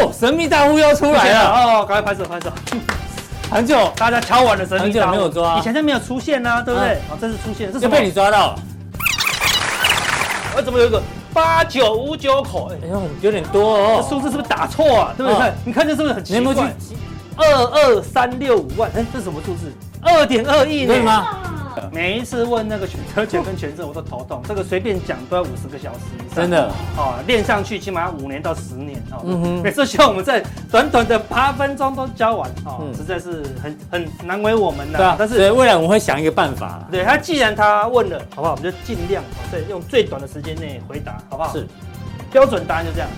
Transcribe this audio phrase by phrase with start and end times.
[0.00, 2.50] 哦，神秘大户又出来了哦，赶快拍手拍手。
[3.50, 6.98] 很久大家敲完了神秘大户很久没有抓，以前就没有出现啊，对不对？
[7.08, 8.58] 好，这次出现，这是被你抓到了。
[10.56, 11.00] 我怎么有一个
[11.32, 12.70] 八九五九口？
[12.72, 14.02] 哎呦，有点多哦。
[14.02, 15.14] 这数字是不是打错啊？
[15.16, 15.52] 对不对？
[15.64, 16.74] 你看这是不是很奇怪？
[17.36, 19.72] 二二三六五万，哎，这是什么数字？
[20.02, 20.94] 二点二亿呢？
[20.94, 21.28] 对吗？
[21.92, 24.42] 每一次问那个选择权跟权证，我都头痛。
[24.46, 29.22] 这个随便讲都要五十个小时以上，真的哦，练上去起码要五年到十年哦。
[29.24, 34.98] 嗯哼，每次希望我们在短短的八分钟都教完哦，实在是很很难为我们的。
[34.98, 36.86] 对啊，但是未来我们会想一个办法。
[36.90, 38.54] 对他，既然他问了，好不好？
[38.54, 41.52] 我们就尽量对用最短的时间内回答，好不好？
[41.52, 41.66] 是，
[42.30, 43.08] 标准答案就这样。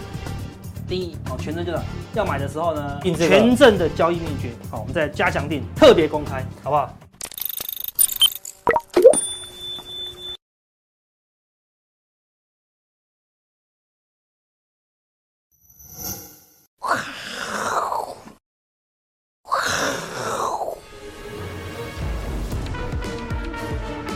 [0.89, 1.79] 第一，哦，权证就是
[2.15, 6.93] 要买的时候呢，权证的交易秘诀，好，我们再加强定特别公开，好不好？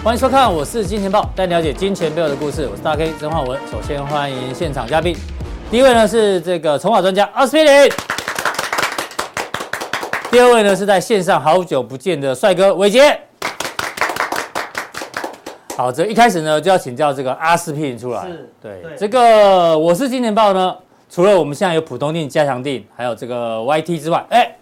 [0.05, 2.69] 欢迎收看，我是金钱豹，带你了解金钱背后的故事。
[2.71, 3.59] 我是大 K 曾焕文。
[3.73, 5.17] 首先欢迎现场嘉宾，
[5.71, 7.91] 第一位呢是这个筹码专家阿斯匹林，
[10.31, 13.19] 第二位呢是在线上好久不见的帅哥伟杰。
[15.75, 18.27] 好，这一开始呢就要请教这个阿斯匹林出来。
[18.27, 20.77] 是，对，对这个我是金钱豹呢，
[21.09, 24.55] 除了我们现在有普通定、加强定，还有这个 YT 之外，哎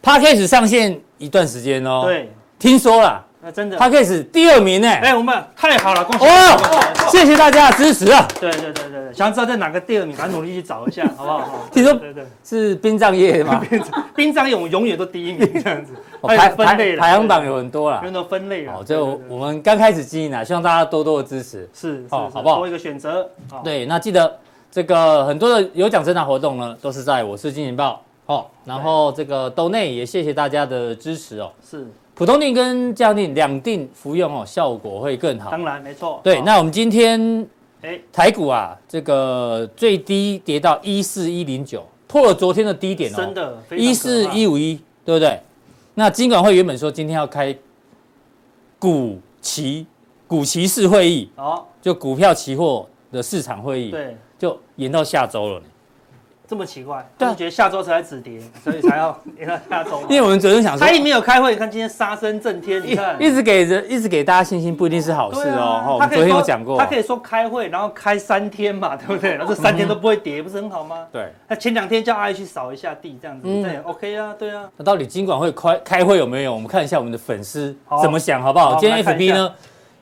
[0.00, 2.02] ，Podcast 上线一段时间哦。
[2.04, 3.26] 对，听说了。
[3.44, 4.88] 那真的，他可以是第二名呢！
[4.88, 6.24] 哎，我们太好了，恭喜！
[6.24, 8.26] 哦，谢谢大家的支持啊！
[8.40, 11.58] 对对对对对，想知道在哪个第二名，咱努力去找一下，好不好？
[11.70, 13.62] 听说对对是殡葬业吗？
[14.16, 15.92] 殡葬业我们永远都第一名这样子。
[16.22, 18.76] 排分类排行榜有很多啦，很多分类啊。
[18.76, 21.68] 好，就我们刚开始经营啊，希望大家多多的支持。
[21.74, 22.56] 是，好，好不好？
[22.56, 23.28] 多一个选择。
[23.62, 24.38] 对，那记得
[24.70, 28.00] 这个很多的有奖征答活动呢，都是在我是金钱豹。
[28.24, 31.52] 好，然后这个斗内也谢谢大家的支持哦。
[31.62, 31.86] 是。
[32.14, 35.50] 普通定跟加强錠两定服用哦，效果会更好。
[35.50, 36.20] 当然没错。
[36.22, 37.46] 对，那我们今天，
[38.12, 45.40] 台股啊，这个最低跌到一四一零九，破了昨天的低点哦，真的，一四一五一，对不对？
[45.94, 47.56] 那金管会原本说今天要开
[48.78, 49.86] 股期
[50.26, 55.62] 股期市会议，哦，就股票期货的市场会议，对，就延到下周了。
[56.54, 60.00] 这么奇怪，但是觉得下周才止跌，所以才要 延到下周。
[60.02, 65.96] 因为我们昨天想说，他也没有开会，你看今天杀声震天，你看一直给人，一直给大家信心，不一定是好事哦。
[65.98, 69.34] 他昨天有讲过，他可以说开会，然后开三天嘛，对不对？
[69.34, 71.08] 然后这三天都不会跌，不是很好吗？
[71.10, 71.32] 对。
[71.48, 74.62] 他前两天叫阿姨去扫一下地，这样子，这也 OK 啊，对啊。
[74.76, 76.54] 那到底金管会开开会有没有？
[76.54, 78.76] 我们看一下我们的粉丝怎么想，好不好？
[78.78, 79.52] 今天 FB 呢？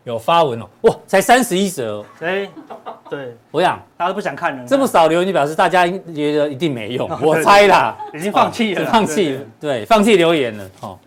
[0.05, 2.49] 有发文哦，哇，才三十一折，哎，
[3.09, 10.99] 对，我想大家都不想看了，这么少留言，你表示大家觉得一定没用，我猜啦，已经放弃了，放弃，对，放弃留言了，哦，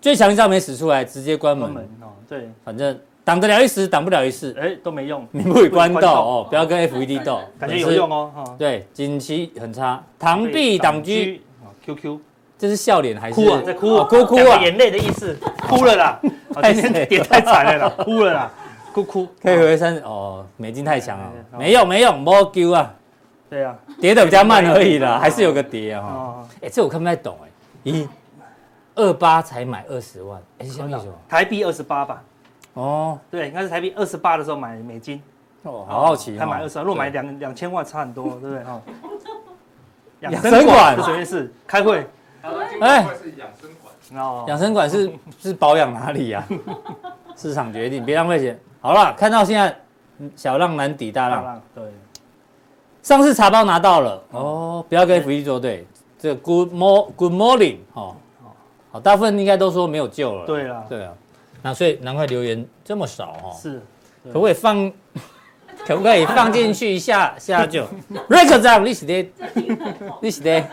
[0.00, 1.70] 最强一招没使出来，直接关门，
[2.02, 11.10] 哦，对，反正挡得了一时，挡不了一世，哎，都没用，名不与官斗哦，不要跟 FED 斗，感觉有用哦，对，景气很差，螳臂挡车
[11.86, 12.18] ，QQ。
[12.60, 13.62] 这是笑脸还是哭啊？
[13.64, 14.04] 在哭啊！
[14.10, 14.58] 哭哭啊！
[14.60, 15.38] 眼泪的意思，
[15.68, 16.20] 哭了啦！
[16.72, 18.50] 今天跌太惨了啦， 哭了啦！
[18.92, 19.28] 哭哭。
[19.42, 22.94] 可以回三哦，美金太强了，没用没用，没救啊！
[23.50, 26.02] 对啊，跌的比较慢而已啦，还是有个跌啊！
[26.02, 27.48] 哈，哎，这我看不太懂哎。
[27.84, 28.08] 一
[28.94, 31.06] 二八才买二十万，哎，什么意思？
[31.28, 32.22] 台币二十八吧？
[32.74, 35.22] 哦，对，应该是台币二十八的时候买美金。
[35.62, 38.62] 哦，好好奇，他买二十万，如果买两两千万差很多，对不对？
[38.64, 38.80] 哈。
[40.20, 41.52] 养生馆是什么意思？
[41.66, 42.06] 开会。
[42.80, 45.10] 哎，是养生馆哦，养生馆是
[45.40, 46.46] 是保养哪里呀？
[47.36, 48.58] 市场决定，别浪费钱。
[48.80, 49.76] 好了，看到现在
[50.34, 51.62] 小浪难抵大浪。
[51.74, 51.84] 对，
[53.02, 55.86] 上次茶包拿到了哦，不要跟福一作对。
[56.18, 58.16] 这 Good morning Good morning 哦，
[58.90, 60.46] 好，大部分应该都说没有救了。
[60.46, 61.12] 对啊，对啊，
[61.62, 63.54] 那所以难怪留言这么少哦。
[63.56, 63.80] 是，
[64.24, 64.92] 可不可以放？
[65.86, 67.86] 可不可以放进去一下下就
[68.28, 69.30] ？Rick 长，你是的，
[70.20, 70.64] 你是的。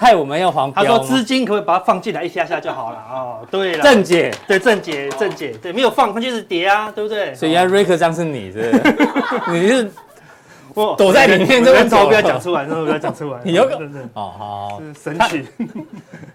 [0.00, 0.84] 害我们要黄标。
[0.84, 3.40] 他说资金可不可以把它放进来一下下就好了哦。
[3.50, 7.34] 对了，正解，对正解，正解，对，没有放它就是跌啊，对不对？
[7.34, 9.50] 所以啊瑞克这样是你，是不是？
[9.50, 9.90] 你是
[10.72, 13.40] 我躲在里面，这个头不要讲出来，这个不要讲出来。
[13.42, 13.74] 你有个
[14.14, 15.44] 哦好，神奇。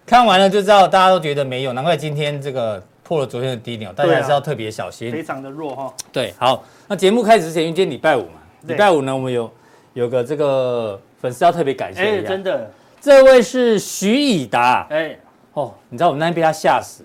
[0.05, 5.09] 看完了就知道大家都觉得没有，难怪今天这个破了昨天的低点，大家还是要特别小心。
[5.09, 5.93] 非常的弱哈。
[6.11, 9.49] 对，好，那节目开始之前，因为今天礼拜五嘛，礼拜五呢，我们有
[9.93, 12.69] 有个这个粉丝要特别感谢一下，真的。
[13.03, 15.13] 这位是徐以达，哎，
[15.51, 17.03] 哦，你知道我们那天被他吓死，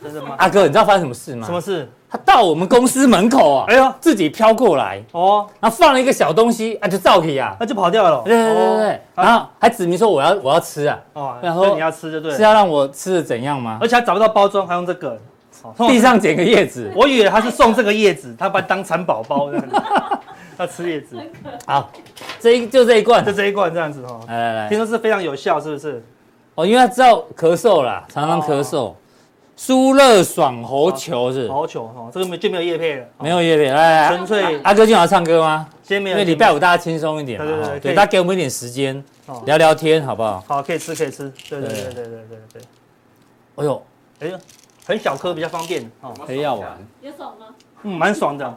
[0.00, 0.36] 真的吗？
[0.38, 1.44] 阿哥，你知道发生什么事吗？
[1.44, 1.90] 什么事？
[2.08, 5.02] 他到我们公司门口啊，哎呦，自己飘过来。
[5.10, 8.22] 哦，然后放了一个小东西啊，就照起啊，那就跑掉了。
[8.24, 13.76] 对对对对，然后还指明说我要我要吃啊，哦，然后你要吃就对，是要让我吃的怎样吗？
[13.80, 15.20] 而且还找不到包装，还用这个，
[15.78, 19.82] 地上捡个叶子，我以为他是送这个叶子，他把它当蚕宝宝这样子，
[20.60, 21.16] 要吃叶子。
[21.66, 21.90] 好，
[22.38, 24.20] 这一就这一罐，就这一罐这样子哦。
[24.28, 26.02] 来来来，听说是非常有效，是不是？
[26.54, 28.92] 哦，因为他知道咳嗽啦，常常咳嗽。
[29.56, 31.46] 舒乐爽喉球是。
[31.48, 35.68] 喉球哈，这个没就没有叶配了，没有叶配，来来，纯粹阿哥今晚要唱歌吗？
[35.82, 39.02] 今天没有，因为礼拜五大家轻松一点嘛，对对对，大家给我们一点时间
[39.44, 40.42] 聊聊天，好不好？
[40.46, 41.82] 好，可以吃可以吃，对对对。
[41.82, 42.62] 对对对对。
[43.56, 43.82] 哎呦，
[44.20, 44.38] 哎呦，
[44.86, 47.46] 很小颗比较方便哦，很要玩，有爽吗？
[47.82, 48.54] 嗯，蛮爽的，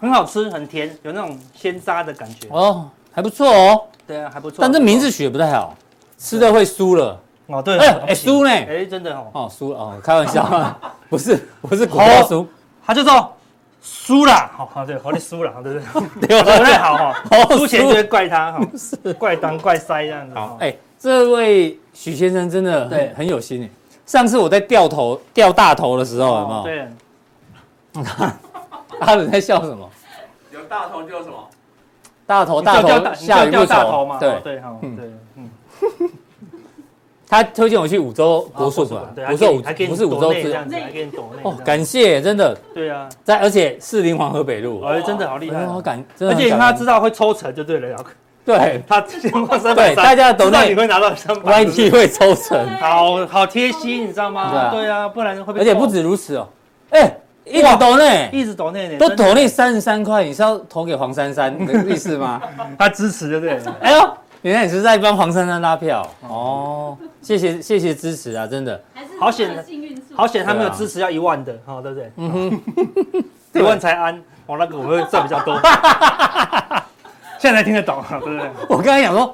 [0.00, 3.82] 很好吃，很甜，有那种鲜渣的感觉哦，还不错哦。
[4.06, 5.76] 对啊，还不错，但这名字取得不太好，
[6.18, 7.18] 吃的会输了。
[7.46, 8.50] 哦，对，哎哎，输呢？
[8.50, 10.76] 哎，真的哦，哦，输了哦，开玩笑，
[11.08, 12.46] 不是，不是股票输，
[12.84, 13.32] 他就说
[13.82, 15.80] 输了，好，对，好，你输了，对不
[16.26, 16.42] 对？
[16.42, 17.14] 不太好哈，
[17.56, 20.34] 输钱就会怪他哈，是怪当怪塞这样子。
[20.34, 23.70] 好，哎，这位许先生真的很很有心哎。
[24.06, 26.62] 上次我在掉头掉大头的时候，有没有？
[26.64, 26.88] 对。
[29.00, 29.88] 阿伦在笑什么？
[30.52, 31.48] 有大头就什么？
[32.26, 34.06] 大头大头下雨不愁。
[34.06, 34.18] 嘛？
[34.18, 34.40] 对。
[34.42, 35.50] 对哈，对，嗯。
[37.28, 48.04] 他推荐我去五洲国术馆，不是五，不是五洲这样子，还给你抖内哦，感谢，真的，对啊，在而且四林黄河北路，哎，真的好厉害，好感，而且他知道会抽成就对了，
[48.44, 54.68] 对， 他对大家抖内你会拿到三百，YT 会抽成，好好贴心，你知道吗？
[54.70, 56.46] 对啊，不然会被，而且不止如此哦，
[56.90, 62.40] 哎，一直抖内，一直抖内，都投内三十三块，你是要投给黄珊珊的 意思吗？
[62.78, 63.60] 他支持对不对？
[63.80, 64.16] 哎呦。
[64.42, 68.82] 原来你是在帮黄珊珊拉票哦，谢谢谢谢支持啊，真的，
[69.20, 69.64] 好险，
[70.16, 72.10] 好险他没有支持要一万的，哈，对不对？
[72.16, 72.60] 嗯哼，
[73.54, 75.54] 一万才安，我那个我会赚比较多，
[77.38, 78.50] 现在才听得懂，对不对？
[78.68, 79.32] 我刚才讲说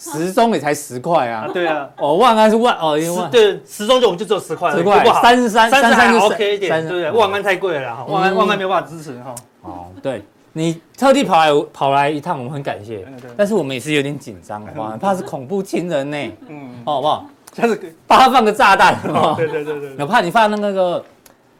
[0.00, 7.10] 时钟也才十块啊，对啊，哦万安是万哦，因为对时钟就我们就只有十块，十块三十三三十三 OK 一点，对不对？
[7.10, 10.24] 万安太贵了哈，万安万安没有办法支持哈，哦对。
[10.52, 13.06] 你特地跑来跑来一趟，我们很感谢。
[13.36, 14.96] 但是我们也是有点紧张，好不好？
[14.98, 16.32] 怕是恐怖情人呢。
[16.48, 17.24] 嗯，好不好？
[17.54, 18.96] 下次帮他放个炸弹，
[19.36, 19.94] 对对对对。
[20.00, 21.04] 我怕你放那个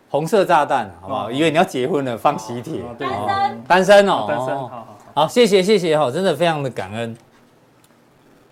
[0.09, 1.31] 红色炸弹，好不好？
[1.31, 2.81] 以为你要结婚了，放喜帖。
[2.99, 4.25] 单身，单身哦。
[4.29, 7.17] 单身，好好好，谢谢谢谢哈，真的非常的感恩。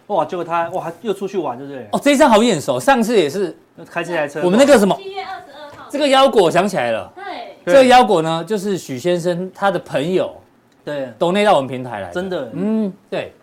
[0.08, 1.88] 哇，结果他哇又出去玩，对不对？
[1.92, 3.56] 哦，这一张好眼熟，上次也是
[3.90, 4.42] 开这台车。
[4.44, 4.94] 我们那个什么？
[4.96, 5.86] 七月二十二号。
[5.88, 7.10] 这个腰果想起来了。
[7.16, 7.24] 对。
[7.66, 10.34] 这个腰果呢，就是许先生他的朋友，
[10.82, 13.34] 对，都内到我们平台来，真的，嗯，对，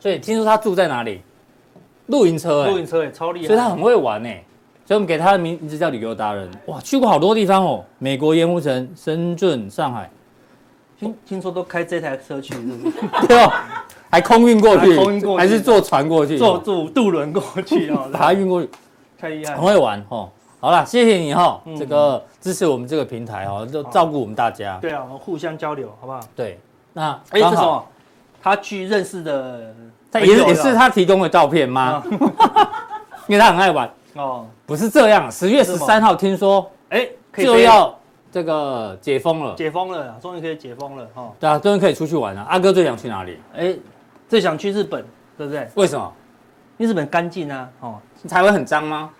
[0.00, 1.22] 所以听说他住在哪里？
[2.06, 4.42] 露营车，露营车也超厉害，所以他很会玩哎，
[4.84, 10.10] 所以我们给他的名字叫旅游达人，哇，去过好多地方哦，美国盐湖城、深圳、上海，
[10.98, 12.96] 听听说都开这台车去，是不是？
[13.28, 13.52] 对哦，
[14.10, 18.68] 还空运过去，空运过去，还是坐船过去，坐坐渡轮过去啊， 把它运过去，
[19.18, 20.28] 太厉害，很会玩哦。
[20.60, 24.76] 好了，谢谢你哈，这个支持我们这个平台哦，就照顾我们大家。
[24.80, 26.18] 对啊，我们互相交流，好不好？
[26.34, 26.58] 对，
[26.94, 27.84] 那哎，这什么？
[28.42, 29.74] 他去认识的，
[30.14, 32.02] 也也是他提供的照片吗？
[33.28, 34.46] 因为他很爱玩哦。
[34.66, 37.06] 不是这样，十月十三号听说，哎，
[37.36, 37.96] 就要
[38.32, 41.30] 这个解封了，解封了，终于可以解封了哈。
[41.38, 42.42] 对啊，终于可以出去玩了。
[42.48, 43.38] 阿哥最想去哪里？
[43.54, 43.74] 哎，
[44.28, 45.04] 最想去日本，
[45.36, 45.68] 对不对？
[45.74, 46.12] 为什么？
[46.76, 49.10] 因为日本干净啊，哦，台湾很脏吗？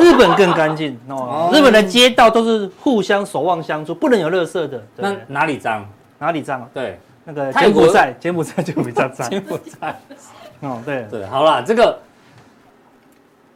[0.00, 4.82] 日本更干净哦，日本的街道都是互相守望相助，不能有垃圾的。
[4.96, 5.86] 那哪里脏？
[6.18, 6.68] 哪里脏？
[6.74, 9.30] 对，那个柬埔寨，柬埔寨 就比较脏。
[9.30, 10.00] 柬埔寨，
[10.60, 11.98] 哦，对对，好了，这个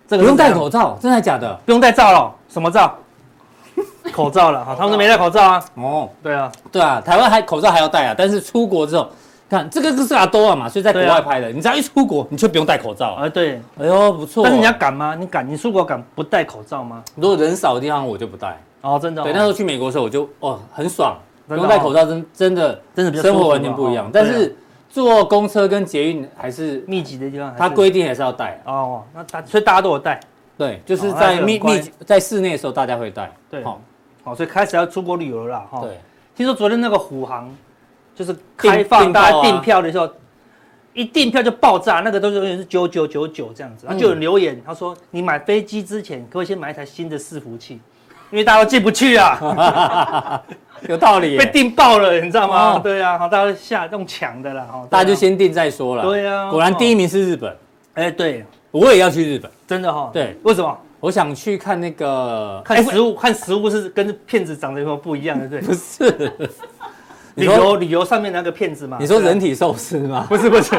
[0.07, 1.53] 这个不用戴口罩，真的假的？
[1.65, 2.33] 不用戴罩了？
[2.49, 2.97] 什么罩？
[4.13, 5.65] 口罩了哈，他们都没戴口罩啊。
[5.75, 9.09] 哦，对啊，对啊，台湾还口罩还要戴啊，但是出国之后。
[9.53, 11.53] 看这个是阿多啊嘛，所以在国外拍的。
[11.53, 13.29] 你只要一出国，你就不用戴口罩啊。
[13.29, 14.43] 对，哎呦不错。
[14.43, 15.15] 但是你要敢吗？
[15.15, 15.47] 你敢？
[15.47, 17.05] 你出国敢不戴口罩吗？
[17.17, 18.59] 如果人少的地方，我就不戴。
[18.81, 19.23] 哦，真的。
[19.23, 24.09] 对，那时候去美国的时候，我就哦很爽，不用戴口罩，真真的真的生活完全不一样。
[24.11, 24.57] 但是
[24.89, 28.59] 坐公车跟捷运还是密集的地方，它规定还是要戴。
[28.65, 30.19] 哦，那大所以大家都有戴。
[30.57, 33.31] 对，就是在密密在室内的时候大家会戴。
[33.51, 33.79] 对，好，
[34.25, 35.67] 好，所以开始要出国旅游了啦。
[35.71, 35.99] 哈，对。
[36.35, 37.55] 听说昨天那个虎航
[38.15, 40.09] 就是开放大家订票的时候。
[40.95, 47.81] 一订票就爆炸，那个都是永远是九九九九这样子，然后就有人留言，他说：“你买飞机之前，可不可以先买一台新的伺服器？
[48.31, 50.43] 因为大家都进不去啊。
[50.91, 52.79] ”有道理，被订爆了，你知道吗？
[52.79, 56.03] 对啊，好，大家下用抢的啦，大家就先订再说了。
[56.03, 57.57] 对啊，果然第一名是日本。
[57.95, 60.11] 哎，对，我也要去日本，真的哈。
[60.13, 60.79] 对，为什么？
[61.01, 65.75] 我想去看那个看食物，看食物是跟骗子长得有没有不一样的，对不对？
[65.75, 66.33] 不是，
[67.37, 68.97] 旅游旅游上面那个骗子吗？
[69.01, 70.27] 你说人体寿司吗？
[70.29, 70.71] 不是不是，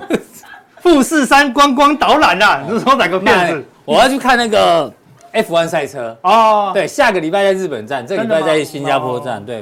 [0.80, 3.64] 富士山观光导览呐，你是说哪个骗子？
[3.84, 4.92] 我要去看那个
[5.32, 6.70] F1 赛车哦。
[6.74, 9.44] 对，下个礼拜在日本站，这个礼拜在新加坡站。
[9.44, 9.56] 对，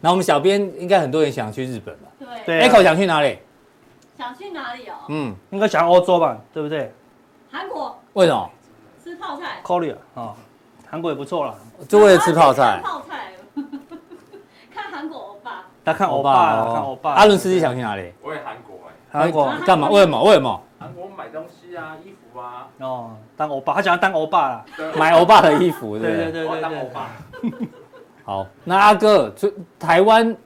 [0.00, 2.08] 然后我们小编应该很多人想去日本吧？
[2.44, 3.38] 对，Echo 想去哪里？
[4.18, 4.94] 想去哪里哦？
[5.08, 6.92] 嗯，应该想欧洲吧，对不对？
[7.50, 7.96] 韩国。
[8.12, 8.50] 为什么？
[9.02, 10.34] 吃泡菜，Korea 啊，
[10.88, 11.54] 韩国也不错啦，
[11.88, 12.80] 就为了吃泡菜。
[12.84, 13.32] 泡菜，
[14.74, 15.29] 看韩国。
[15.84, 17.12] 他看欧巴，看欧巴。
[17.12, 18.12] 阿伦斯基想去哪里？
[18.22, 18.92] 我也韩国哎。
[19.10, 19.88] 韩国干嘛？
[19.88, 20.22] 为什么？
[20.24, 20.60] 为什么？
[20.78, 22.66] 韩国买东西啊，衣服啊。
[22.78, 24.64] 哦，当欧巴，他想要当欧巴啦，
[24.96, 27.10] 买欧巴的衣服，对对对对当欧巴。
[28.24, 30.36] 好，那阿哥，就台湾，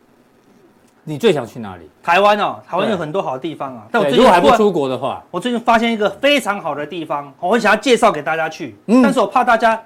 [1.02, 1.90] 你最想去哪里？
[2.02, 3.86] 台湾哦，台湾有很多好的地方啊。
[3.90, 8.76] 但我最近如果还不出国的话，我最近发现一个非常好的地方，我很想要介绍给大家去。
[8.86, 9.80] 嗯，但是我怕大家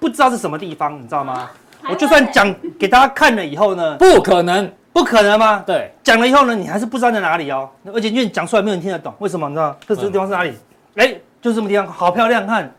[0.00, 1.50] 不知道是什么地方，你知道吗？
[1.88, 5.62] 我就算讲给大家看了以后呢，不可能，不可能吗？
[5.66, 7.68] 对，讲了以后呢，你还是不知道在哪里哦。
[7.92, 9.48] 而且因为你讲出来没有人听得懂，为什么？
[9.48, 10.54] 你知道这这个地方是哪里？
[10.94, 12.72] 哎，就是这么地方，好漂亮，看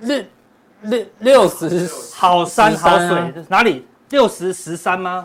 [0.00, 0.20] 六
[0.82, 3.86] 六六十，好山好水，哪里？
[4.10, 5.24] 六十十三吗？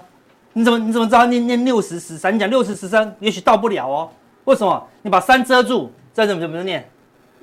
[0.53, 2.33] 你怎么你怎么知道念念六十十三？
[2.33, 4.09] 你讲六十十三，也许到不了哦。
[4.45, 4.87] 为什么？
[5.01, 6.87] 你把山遮住，再怎么怎么念？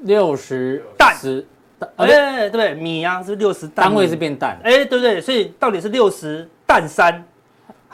[0.03, 1.45] 六十担十，
[1.97, 2.75] 哎，对不对？
[2.75, 5.21] 米啊，是六十担，单位是变担，哎，对不对？
[5.21, 7.25] 所以到底是六十担山，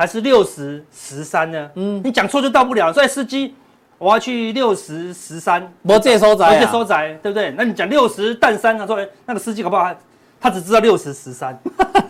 [0.00, 1.71] 还是六十十三呢？
[1.75, 2.90] 嗯，你讲错就到不了。
[2.90, 3.54] 所以司机，
[3.99, 7.52] 我要去六十十三，我这收窄，我这收窄，对不对？
[7.54, 9.95] 那你讲六十淡山，他说，那个司机搞不好
[10.40, 11.61] 他只知道六十十三。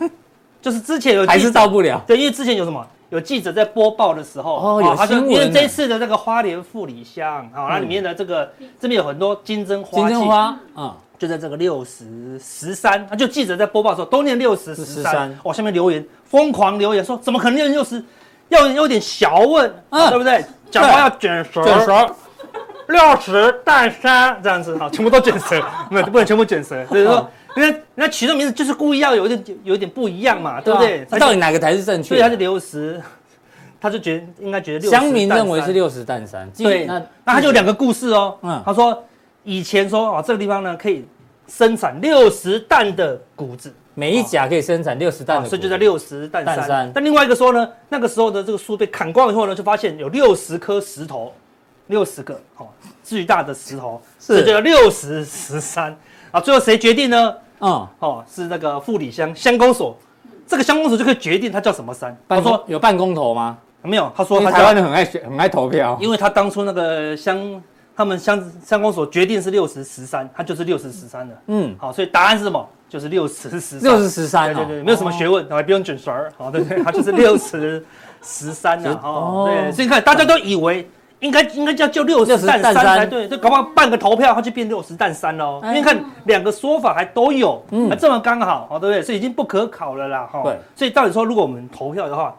[0.62, 18.02] 就是之前有还是到不了，对，因为之前有什么有记者在播报的时候，哦，有新闻，因为这次的那个花莲富里乡，好，那里面的这个这边有很多金针花，金针花，嗯，就在这个六十十三，就记者在播报的时候都念六十十三，哦，下面留言疯狂留言说怎么可能念六十，
[18.48, 20.42] 要有点小问，对不对？
[20.70, 22.16] 讲话要卷舌，卷舌，
[22.88, 27.30] 六十带三这样子，好，全部都卷舌， 没有不能全部卷舌，所以说。
[27.56, 31.04] 因为人家取这名字就是故意要有一点有一点不一样嘛，对不对？
[31.10, 32.10] 那到底哪个才是正确？
[32.10, 33.02] 所以他是六十，
[33.80, 34.96] 他就觉得应该觉得六十。
[34.96, 36.48] 乡民认为是六十担三。
[36.56, 38.38] 对，那那他就有两个故事哦。
[38.42, 39.02] 嗯，他说
[39.44, 41.04] 以前说哦这个地方呢可以
[41.48, 46.90] 生产六十担的谷子，每一甲可以生产六十担，所以就在六十担山。
[46.94, 51.32] 但另外一个说呢，那个时候的这个树被砍光以后呢，就发现有六十颗石头，
[51.88, 52.68] 六十个哦
[53.02, 55.96] 巨大的石头，所以就叫六十石山。
[56.30, 57.34] 啊，最后谁决定呢？
[57.60, 59.98] 嗯，哦，是那个富里乡乡公所，
[60.46, 62.16] 这个乡公所就可以决定它叫什么山。
[62.28, 63.58] 他说有办公投吗？
[63.82, 67.60] 没有，他说他台湾人很爱选，很爱投票，因为他当初那个乡，
[68.00, 71.36] 他们乡乡公所决定是六十十三，它就是六十十三的。
[71.48, 72.66] 嗯，好，所以答案是什么？
[72.88, 73.82] 就是六十十三。
[73.82, 77.84] 六十十三，对对对，没有什么学问，还不用卷舌儿，好，对对，他就是六十
[78.22, 78.90] 十三 的。
[79.02, 80.88] 哦，对，所以你看大家都以为。
[81.20, 85.60] 应该应该叫就六十担山才对，就搞不好办个投票，它就变六十但三喽。
[85.64, 89.02] 因为看两个说法还都有，嗯，这么刚好，对不对？
[89.02, 90.40] 所以已经不可考了啦，哈。
[90.42, 92.34] 对，所以到底说，如果我们投票的话，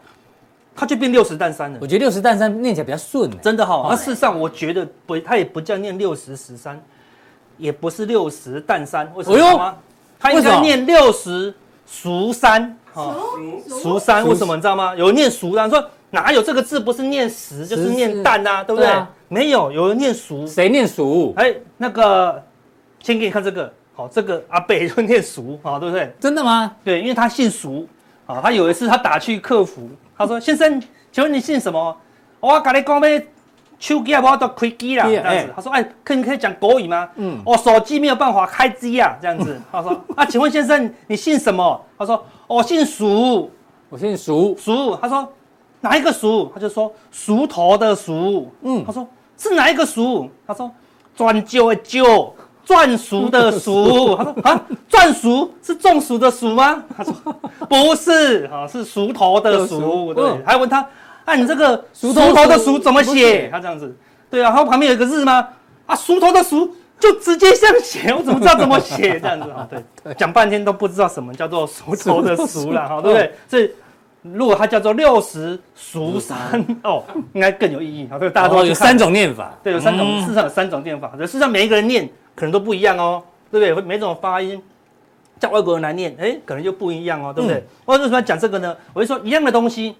[0.74, 1.78] 它就变六十但三了。
[1.80, 3.86] 我觉得六十但三念起来比较顺，真的哈。
[3.90, 6.80] 那事实上，我觉得不，它也不叫念六十十三，
[7.56, 9.74] 也不是六十但三，为什么？
[10.18, 11.52] 它应该念六十
[11.86, 14.94] 熟三，熟熟三，为什么你知道吗？
[14.96, 15.84] 有人念熟的，说。
[16.14, 18.86] 哪有这个字不是念十就是念担呐，对不对？
[19.28, 20.46] 没有，有人念熟。
[20.46, 21.32] 谁念熟？
[21.38, 22.42] 哎，那个，
[23.00, 26.14] 先给你看这个，好，这个阿北就念熟，好，对不对？
[26.20, 26.70] 真的吗？
[26.84, 27.86] 对，因为他姓熟，
[28.26, 29.88] 啊，他有一次他打去客服，
[30.22, 31.96] 他说：“先生，请问你姓什么？”
[32.40, 33.26] 我跟你讲呗，
[33.78, 35.52] 手机啊，我都开机了，这样子。
[35.56, 39.60] 他说：“哎，可以可以讲国语吗？”嗯，我手机没有办法开机啊，这样子。
[39.70, 43.50] 他说：“啊，请问先生，你姓什么？”他说：“我姓熟，
[43.88, 45.32] 我姓熟熟。”他说。
[45.84, 46.48] 哪一个熟？
[46.54, 48.48] 他就说熟头的熟。
[48.60, 49.04] 嗯，他说
[49.36, 50.30] 是哪一个熟？
[50.46, 50.70] 他说
[51.16, 52.32] 钻旧的旧，
[52.64, 54.16] 钻熟的熟。
[54.16, 56.82] 他说啊，钻熟是中暑的暑吗？
[56.96, 57.14] 他说
[57.68, 60.12] 不是，啊，是熟头的熟。
[60.14, 60.86] 对，还问他，
[61.24, 63.48] 啊，你这个熟头的熟怎么写？
[63.50, 63.96] 他这样子，
[64.30, 65.48] 对啊，他旁边有一个日吗？
[65.86, 69.18] 啊，熟头的熟就直接这样写， 我怎么知道怎么写？
[69.18, 69.66] 这样子啊，
[70.04, 73.32] 对，讲半天都不知道什么叫做熟头的熟了，哈，对不对？
[73.48, 73.70] 所以。
[74.24, 77.02] 如果它叫做六十熟三哦，
[77.32, 78.06] 应该更有意义。
[78.08, 81.10] 好，这个大家都有三种念法，对，有三种，事实上有三种念法。
[81.18, 83.86] 事实上每一个人念可能都不一样哦，对不对？
[83.86, 84.60] 每种发音
[85.38, 87.64] 叫外国人来念，哎，可能就不一样哦，对不对？
[87.84, 88.76] 我为什么要讲这个呢？
[88.92, 89.96] 我就说一样的东西，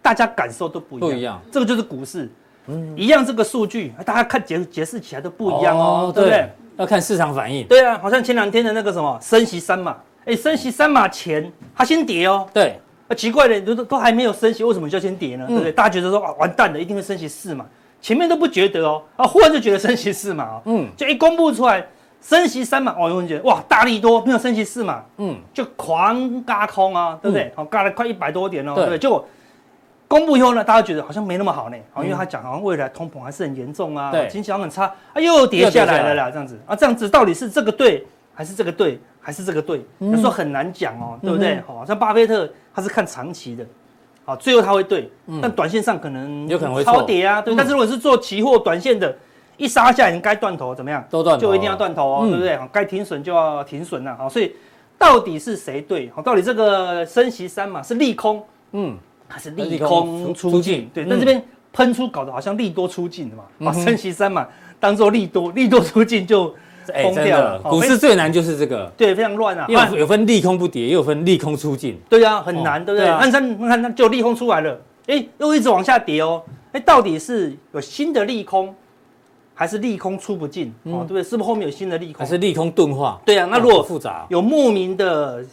[0.00, 1.10] 大家感受都不一样。
[1.10, 2.30] 不一样，这个就是股市，
[2.66, 6.48] 嗯，一样这个数据，大家看解解释起来都不一样哦，对不对？
[6.76, 7.66] 要看市场反应。
[7.66, 12.48] 对啊，好像前两天的那个什么升息三码，哎，升息三码前它先跌哦。
[12.54, 15.46] 对，啊，奇怪的，都都还没有升息，为什么就要先跌呢？
[15.46, 15.72] 对不对？
[15.72, 17.66] 大家觉得说啊，完蛋了，一定会升息四码，
[18.00, 21.86] 前面都不觉得哦，啊，忽然就觉得升息四码哦，嗯，就一公布出来
[22.20, 27.52] 升息三码，哦，有人觉得哇，大力多没有升息四码，嗯，就狂嘎空啊，对不对？
[27.54, 28.98] 好，轧了快一百多点哦，对不对？
[28.98, 29.24] 结果。
[30.08, 38.04] 公布以后呢，大家觉得好像没那么好呢，好，因为他讲好像未来通膨还是很严重啊，经济好像很差，啊又跌下来了啦，这样子啊，这样子到底是这个对
[38.34, 39.80] 还是这个对还是这个对？
[40.00, 41.62] 有时候很难讲哦，对不对？
[41.64, 43.64] 好像巴菲特他是看长期的，
[44.30, 45.10] 好，最后它会对，
[45.42, 47.54] 但短线上可能有可能会超跌啊，对。
[47.56, 49.16] 但是如果是做期货短线的，
[49.56, 51.04] 一杀下来，你该断头怎么样？
[51.10, 52.56] 都断，就一定要断头哦，对不对？
[52.56, 54.54] 好，该停损就要停损了，好，所以
[54.96, 56.08] 到底是谁对？
[56.14, 58.42] 好，到底这个升息三嘛是利空？
[58.72, 58.96] 嗯。
[59.32, 61.40] 它是利空出尽，对，但这边
[61.72, 64.44] 喷出搞得好像利多出尽的嘛，把升息三嘛
[64.80, 66.52] 当做利多，利多出尽就
[66.92, 67.58] 疯掉了。
[67.60, 69.66] 股市最难就是这个，对，非常乱啊。
[69.68, 72.00] 因为有分利空不跌，又有分利空出尽。
[72.08, 73.08] 对啊，很难，对不对？
[73.08, 76.42] 按三，你看，那就利空出来了，哎，又一直往下跌哦。
[76.72, 78.74] 哎，到底是有新的利空，
[79.54, 80.72] 还是利空出不尽？
[80.84, 81.22] 哦，对不对？
[81.22, 82.18] 是不是后面有新的利空？
[82.18, 83.20] 还是利空钝化？
[83.24, 85.44] 对啊，那如果复杂，有莫名的。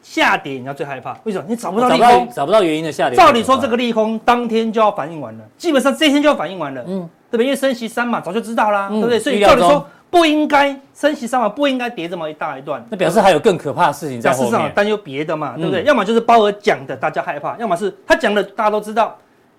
[0.00, 1.44] 下跌，你要最害怕，为什么？
[1.46, 3.16] 你找不到利空，找不到原因的下跌。
[3.16, 7.00] 照理说，这个利空当天就要反应完了，基本上这一天就要反应完了，嗯，
[7.30, 7.44] 对不对？
[7.44, 9.18] 因为升息三嘛早就知道啦，对不对？
[9.18, 12.84] 所以照理说不应该升息三码，不应该跌这么一大一段。
[12.90, 14.50] 那表示还有更可怕的事情在后面。
[14.50, 15.82] 事实上，担忧别的嘛，对不对？
[15.84, 19.16] 要么就是鲍尔讲的，大家害怕；要么是他讲的，大家都知道，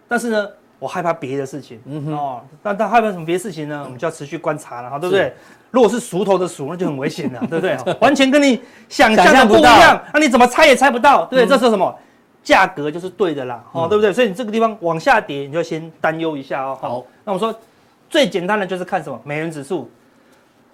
[0.07, 0.47] 但是呢，
[0.79, 1.79] 我害怕别的事情。
[1.85, 3.81] 嗯哦，那他害怕什么别的事情呢？
[3.85, 5.33] 我们就要持续观察了，哈，对不对？
[5.71, 7.77] 如果是熟头的熟，那就很危险了， 对不对？
[7.99, 11.57] 完全跟你想象的不一样，那你怎么猜也猜不到，对不对？
[11.57, 11.95] 这是什么？
[12.41, 14.11] 价格就是对的啦，哦，对不对？
[14.11, 16.77] 所以你这个地方往下跌，你就先担忧一下哦。
[16.81, 17.53] 好，那我说
[18.09, 19.19] 最简单的就是看什么？
[19.23, 19.91] 美元指数，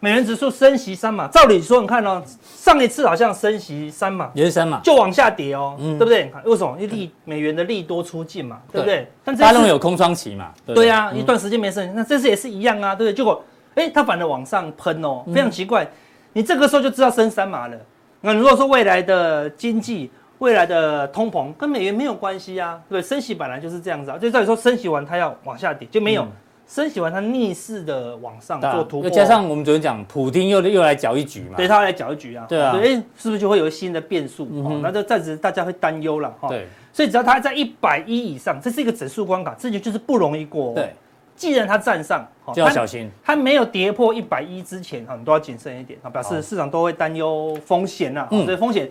[0.05, 6.31] 美元指数升息三码，照理说你看哦，上一次好像升息三码也是三码，就往下跌哦，对不对？
[6.43, 6.77] 为什么？
[6.79, 9.11] 因为利美元的利多出尽嘛，对不对？
[9.23, 10.51] 但大家认为有空窗期嘛？
[10.63, 13.15] 对呀，一段时间没升，那这次也是一样啊，对不对？
[13.15, 13.43] 结果。
[13.73, 15.87] 哎，它反而往上喷哦，非常奇怪。
[16.33, 17.75] 你这个时候就知道升三码了。
[18.21, 23.09] 那如果说未来的经济、未来的通膨跟美元没有关系啊，对不对？
[23.09, 24.19] 升息本来就是这样子啊。
[24.19, 26.27] 就照理说升息完它要往下跌，就没有
[26.67, 29.09] 升息完它逆势的往上做突破。
[29.09, 32.45] 加上我们昨天讲，普丁又又来搅一局嘛，对，他来搅一局啊。
[32.49, 34.45] 对啊，哎，是不是就会有新的变数？
[34.81, 36.49] 那就暂时大家会担忧了哈。
[36.49, 40.73] 对，所以只要它在一百一以上，这是一个整数关卡，这就就是不容易过。
[40.73, 40.93] 对。
[41.37, 43.11] 既然它站上，就要小心。
[43.21, 48.25] 它没有跌破一百一之前，哈，你都要谨慎一点啊，表示市场都会担忧风险呐。
[48.31, 48.89] 嗯，所以风险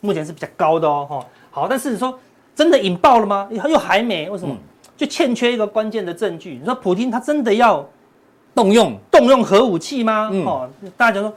[0.00, 1.26] 目前是比较高的哦，哈。
[1.50, 2.16] 好，但是你说
[2.54, 3.48] 真的引爆了吗？
[3.50, 4.56] 又还没，为什么？
[4.96, 6.58] 就欠缺一个关键的证据。
[6.60, 7.86] 你说普京他真的要
[8.54, 10.30] 动用动用核武器吗？
[10.44, 11.32] 哦，大家就说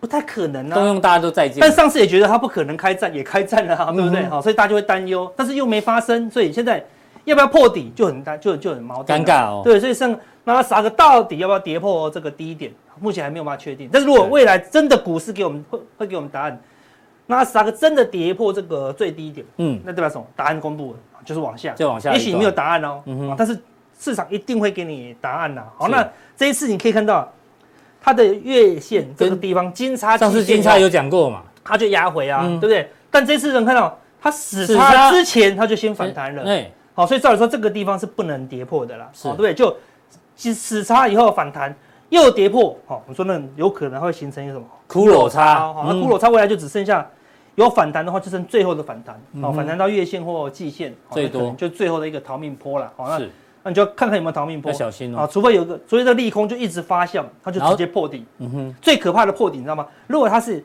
[0.00, 0.74] 不太可能啊。
[0.74, 4.24] 动用大家都再见，但上次也觉得他不可能开战，也开战了，对不对？
[4.26, 6.84] 好，所以大家就会担忧，但是又没发生，所以现在。
[7.24, 9.60] 要不要破底就很大，就就很矛盾，尴尬哦。
[9.62, 13.86] 对，所以像纳斯达克到底要不要跌破这个低点，目前还没有办法确定。
[13.92, 16.58] 但是如果未来真的股市给我们会会给我们答案，
[17.30, 20.26] 纳斯达克真的跌破这个最低点，嗯，那代表什么？
[20.34, 22.12] 答案公布了，就是往下，就往下。
[22.12, 23.56] 也许你没有答案哦，嗯哼，但是
[24.00, 25.62] 市场一定会给你答案呐。
[25.76, 27.30] 好，那这一次你可以看到
[28.00, 31.42] 它的月线这个地方金叉，上次金叉有讲过嘛？
[31.62, 32.90] 它就压回啊，对不对？
[33.10, 36.72] 但这次能看到它死叉之前，它就先反弹了，对。
[36.94, 39.54] 好，所以照理说这个地方是不能跌破的啦，好，对不对？
[39.54, 39.76] 就
[40.34, 41.72] 死死叉以后反弹
[42.08, 45.72] 又跌破，好，我说那有可能会形成一个什么骷髅叉？
[45.72, 47.08] 好，那骷髅叉未来就只剩下
[47.58, 52.92] 有反弹的话，就剩最后的反弹，好，反弹到月线或季线，最多就最后的一个逃命坡了。
[52.96, 53.18] 好，那
[53.64, 55.18] 那你就看看有没有逃命坡，要小心哦。
[55.18, 58.24] 啊，除非有个，所以这利空就一直发酵，它就直接破底。
[58.38, 59.86] 嗯哼，最可怕的破底你知道吗？
[60.06, 60.64] 如果它是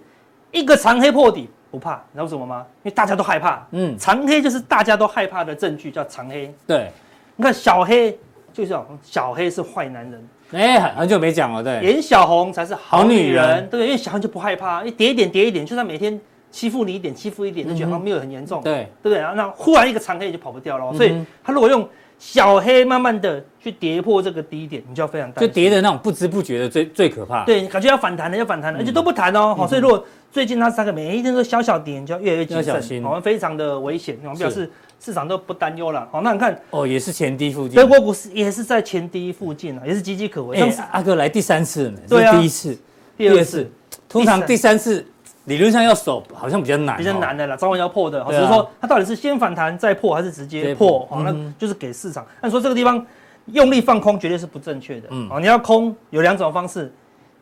[0.51, 1.49] 一个长黑破底。
[1.71, 2.63] 不怕，你知道为什么吗？
[2.77, 3.65] 因为大家都害怕。
[3.71, 6.53] 嗯，长黑就是大家都害怕的证据，叫长黑。
[6.67, 6.91] 对，
[7.35, 8.15] 你看小黑
[8.53, 10.29] 就是小黑是坏男人。
[10.51, 11.81] 哎，很久没讲了，对。
[11.81, 16.21] 演小红才是好女人，对，因为小红就不害怕，一跌一点跌一点，就算每天
[16.53, 18.61] 欺负你一点欺负一点，就觉得好像没有很严重。
[18.61, 19.19] 对，对不对？
[19.35, 21.13] 那忽然一个长黑就跑不掉了，所以
[21.43, 21.89] 他如果用
[22.19, 25.47] 小黑慢慢的去跌破这个低点，你就要非常担心。
[25.47, 27.43] 就跌的那种不知不觉的最最可怕。
[27.43, 29.55] 对，感觉要反弹了，要反弹了，而且都不弹哦。
[29.57, 34.17] 好，所以如果最近它三个每一天都小小跌，你就要越来越谨慎，我们非常的危险。
[34.21, 36.07] 我们表示市场都不担忧了。
[36.11, 40.61] 好，那你看哦，也是前低附近，德国股市也是在前低附近啊，也是岌岌可危。
[40.61, 42.77] 哎，阿哥来第三次了，对啊，第一次、
[43.17, 43.69] 第二次，
[44.07, 45.05] 通常第三次
[45.45, 48.23] 理论上要守，好像比较难，比较难的啦，早晚要破的。
[48.29, 51.05] 只是说它到底是先反弹再破，还是直接破？
[51.09, 52.25] 好，那就是给市场。
[52.41, 53.05] 那说这个地方
[53.47, 55.07] 用力放空绝对是不正确的。
[55.11, 56.91] 嗯，好，你要空有两种方式。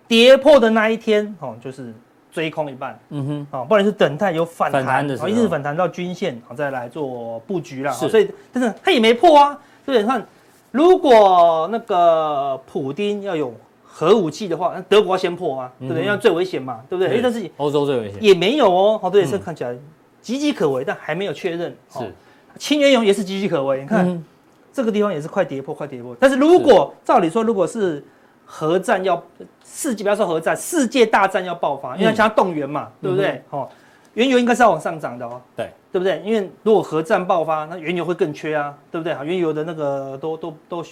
[0.08, 1.94] 跌破的那一天，哦，就是
[2.34, 7.94] 追空一半，嗯哼，哦，不然是等待有反弹的时候，一直反弹到均线，好再来做布局啦。
[7.94, 9.58] 所以，但是它也没破啊。
[9.86, 10.02] 对？
[10.02, 10.22] 你看，
[10.72, 13.54] 如果那个普丁要有
[13.94, 16.06] 核武器的话，那德国要先破啊，对不对？
[16.06, 17.18] 因为最危险嘛，对不对？
[17.18, 18.98] 哎，但是欧洲最危险也没有哦。
[19.02, 19.74] 好，对，这看起来
[20.24, 21.76] 岌岌可危，但还没有确认。
[21.90, 22.00] 是，
[22.58, 23.82] 轻原油也是岌岌可危。
[23.82, 24.24] 你看
[24.74, 26.16] 这个地方也是快跌破，快跌破。
[26.20, 28.04] 但是如果照理说，如果是
[28.46, 29.22] 核战要
[29.66, 33.44] 世界，不要说核战，世界大战要爆发，因为它动员嘛，对不对？
[33.50, 33.68] 哦，
[34.14, 35.42] 原油应该是要往上涨的哦。
[35.56, 35.70] 对。
[35.92, 36.22] 对不对？
[36.24, 39.14] 因为如果核战爆发，那原油会更缺啊，对不对？
[39.26, 40.86] 原油的那个都都都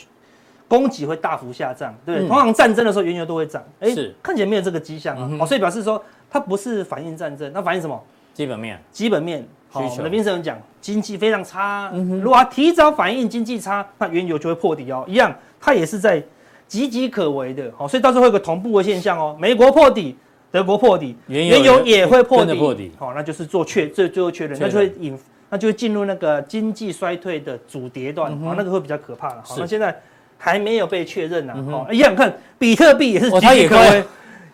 [0.69, 2.27] 供给会大幅下降，对不对？
[2.29, 3.62] 通常战争的时候，原油都会涨。
[3.82, 3.89] 哎，
[4.23, 5.29] 看起来没有这个迹象啊。
[5.41, 8.01] 哦，所以表示说它不是反映战争，它反映什么？
[8.34, 8.82] 基本面。
[8.91, 9.45] 基本面。
[9.69, 11.91] 好，我们的兵生讲经济非常差。
[12.21, 15.03] 如果它提早反映经济差，那原油就会破底哦。
[15.08, 16.21] 一样，它也是在
[16.69, 17.69] 岌岌可危的。
[17.75, 19.36] 好，所以到时候会有个同步的现象哦。
[19.38, 20.15] 美国破底。
[20.51, 25.15] 德国破底，原油也会破底，好，那就是做确最最后确认，那就会引，
[25.47, 29.43] 那就会进入那个经济衰退的主跌段，好，那个会比较可怕了。
[29.45, 29.95] 好，那现在
[30.39, 34.04] 还没有被确认呢，哦，一样看比特币也是岌岌可危，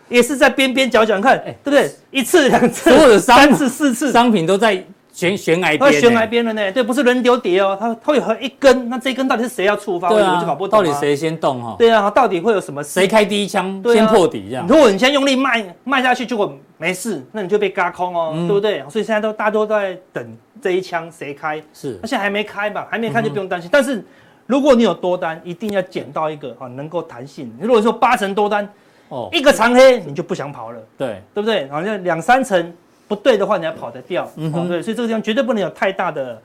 [0.08, 1.90] 也是在边边角角，你看，对不对？
[2.10, 4.84] 一次两次，所有的三次四次商品都在。
[5.16, 6.72] 悬悬崖边，它悬崖边了呢？
[6.72, 10.10] 对，不是轮流跌哦，它它会有一根，那这一根到底是谁要触发？
[10.10, 11.74] 对啊，到底谁先动哈？
[11.78, 12.84] 对啊，到底会有什么？
[12.84, 14.66] 谁开第一枪先破底这样？
[14.68, 18.84] 如果你先用力卖卖下去，结果没事，那你就被嘎空哦，对不对？
[18.90, 20.22] 所以现在都大多都在等
[20.60, 21.62] 这一枪谁开？
[21.72, 22.86] 是，那现在还没开吧？
[22.90, 23.70] 还没开就不用担心。
[23.72, 24.04] 但是
[24.46, 27.52] 如果你有多单，一定要捡到一个啊能够弹性。
[27.60, 28.68] 如果说八成多单，
[29.08, 31.68] 哦，一个长黑你就不想跑了，对对不对？
[31.68, 32.74] 好像两三成。
[33.08, 36.42] 不对的话，你还跑得掉，对，所以这个地方绝对不能有太大的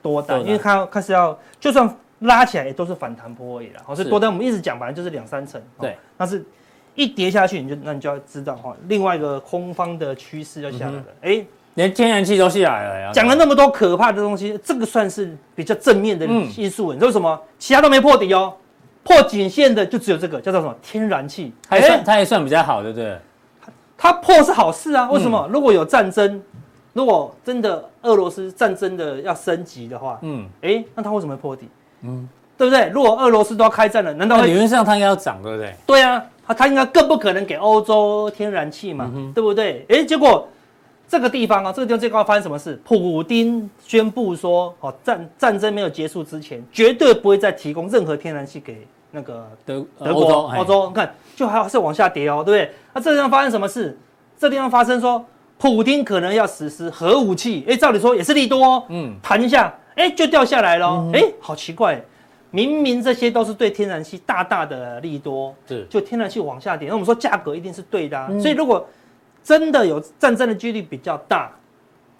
[0.00, 1.86] 多单，因为它开始要就算
[2.20, 3.82] 拉起来也都是反弹波而已啦。
[3.84, 5.94] 好，所以多单我们一直讲，反正就是两三成，对。
[6.16, 6.42] 但是
[6.94, 11.04] 一跌下去，你就那你就要知道哈，另外一个空方的趋势要下来了。
[11.20, 11.44] 哎，
[11.78, 13.12] 连天然气都下来了。
[13.12, 16.92] 讲了那么多可怕的东西，这个算是比较正面的因素。
[16.92, 17.40] 你说什么？
[17.56, 18.52] 其他都没破底哦，
[19.04, 20.74] 破颈线的就只有这个，叫做什么？
[20.82, 23.16] 天然气，还算它还算比较好，对不对？
[23.96, 25.46] 它破是好事啊，为什么？
[25.46, 26.42] 嗯、如果有战争，
[26.94, 31.68] 如果真的俄罗斯战争的要升级的话，嗯，哎、欸，那它为什么会破底？
[32.02, 32.88] 嗯，对不对？
[32.88, 35.72] 如果俄罗斯都要开战了，难道理论上它应该要涨，对不对？
[35.86, 39.86] 对啊，它它应该更不可能给欧洲天然气嘛，嗯、对不对？
[39.88, 40.48] 哎、欸，结果
[41.08, 42.78] 这个地方啊，这个地方最高发生什么事？
[42.84, 48.86] 普丁宣布说，哦，战战争没有结束之前，绝对不会再提供任何天然气给。
[49.10, 50.22] 那个德德国、
[50.54, 52.74] 欧洲，你看就还是往下跌哦，对不对？
[52.92, 53.98] 那这地方发生什么事？
[54.38, 55.24] 这地方发生说，
[55.56, 61.98] 普丁可能要实施核武器，哎，照理说也是利多哦，嗯，弹一下，哎，就掉下来了，哎，好奇怪，
[62.50, 68.86] 明明这些都是对天然气大大的利多，是，就天然气往下跌，那我们说价格一定是对的，所以如果
[69.48, 71.50] 真的有战争的几率比较大。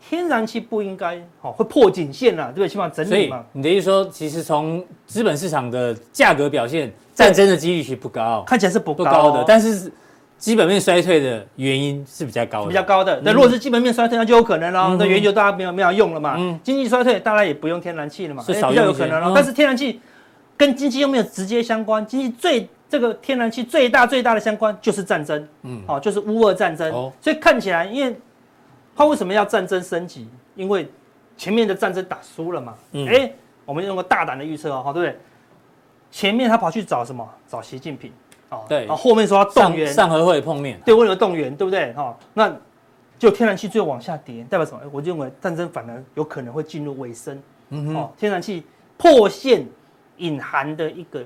[0.01, 2.69] 天然气不应该好会破颈线了，对不对？
[2.69, 3.45] 起码整理嘛。
[3.53, 9.45] 你的意思说，其实从资本市场的价格表现，战争的几率其实不高，看起来是不高的。
[9.47, 9.93] 但是
[10.39, 13.21] 基本面衰退的原因是比较高的，比较高的。
[13.23, 14.97] 那如果是基本面衰退，那就有可能了。
[14.99, 16.37] 那原油大家没有没有用了嘛？
[16.63, 18.43] 经济衰退，大家也不用天然气了嘛？
[18.43, 19.33] 是比较有可能了。
[19.35, 20.01] 但是天然气
[20.57, 26.91] 跟经济又没有直接相关，经济最这个天然气最大最大的相关就是战争，嗯，哦，就是乌俄战争。
[27.21, 28.17] 所以看起来，因为
[28.97, 30.27] 他为什么要战争升级？
[30.57, 30.91] 因为
[31.37, 32.75] 前面的战争打输了嘛。
[32.93, 33.07] 嗯。
[33.07, 33.31] 哎，
[33.67, 35.19] 我们用个大胆的预测哦，对不对？
[36.11, 37.29] 前面他跑去找什么？
[37.47, 38.11] 找习近平。
[38.49, 38.65] 哦。
[38.69, 38.87] 对。
[38.87, 39.93] 然后后面说要动员。
[39.93, 40.81] 上合会碰面。
[40.85, 41.93] 对，为了动员，对不对？
[41.93, 42.51] 哈，那
[43.19, 44.81] 就天然气最后往下跌，代表什么？
[44.91, 47.41] 我认为战争反而有可能会进入尾声。
[47.69, 47.97] 嗯哼。
[47.97, 48.65] 哦，天然气
[48.97, 49.67] 破线
[50.17, 51.23] 隐含的一个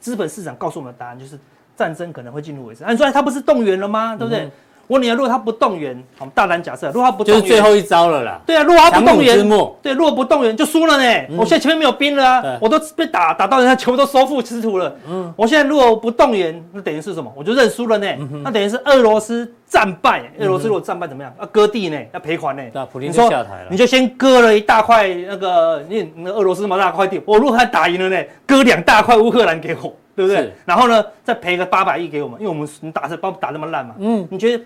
[0.00, 1.38] 资本市场告诉我们的答案就是
[1.76, 2.86] 战争可能会进入尾声。
[2.86, 4.16] 按说他不是动员了吗？
[4.16, 4.50] 对不对？
[4.90, 8.40] 我问你啊，如果他不动员，我们大胆假设，如果他不动员，就是最后一招了啦。
[8.44, 9.48] 对啊，如果他不动员，
[9.80, 11.26] 对，如果不动员就输了呢。
[11.38, 14.92] 我现在前面没有兵了啊，我都被打打到人家全部都收复失土了。
[15.08, 17.32] 嗯，我现在如果不动员，那等于是什么？
[17.36, 18.06] 我就认输了呢。
[18.42, 20.24] 那等于是俄罗斯战败。
[20.40, 21.32] 俄罗斯如果战败怎么样？
[21.38, 22.62] 要割地呢，要赔款呢。
[22.72, 23.66] 那普京就下台了。
[23.70, 30.52] 你就先割了一大块那个，你那俄罗斯那么大块地，我如果他打赢了呢，割两大块乌克兰给我，对不对？
[30.64, 33.94] 然后呢，再赔个八百亿给我们，因为我们你打是把打那么烂嘛。
[34.00, 34.64] 嗯，你觉得？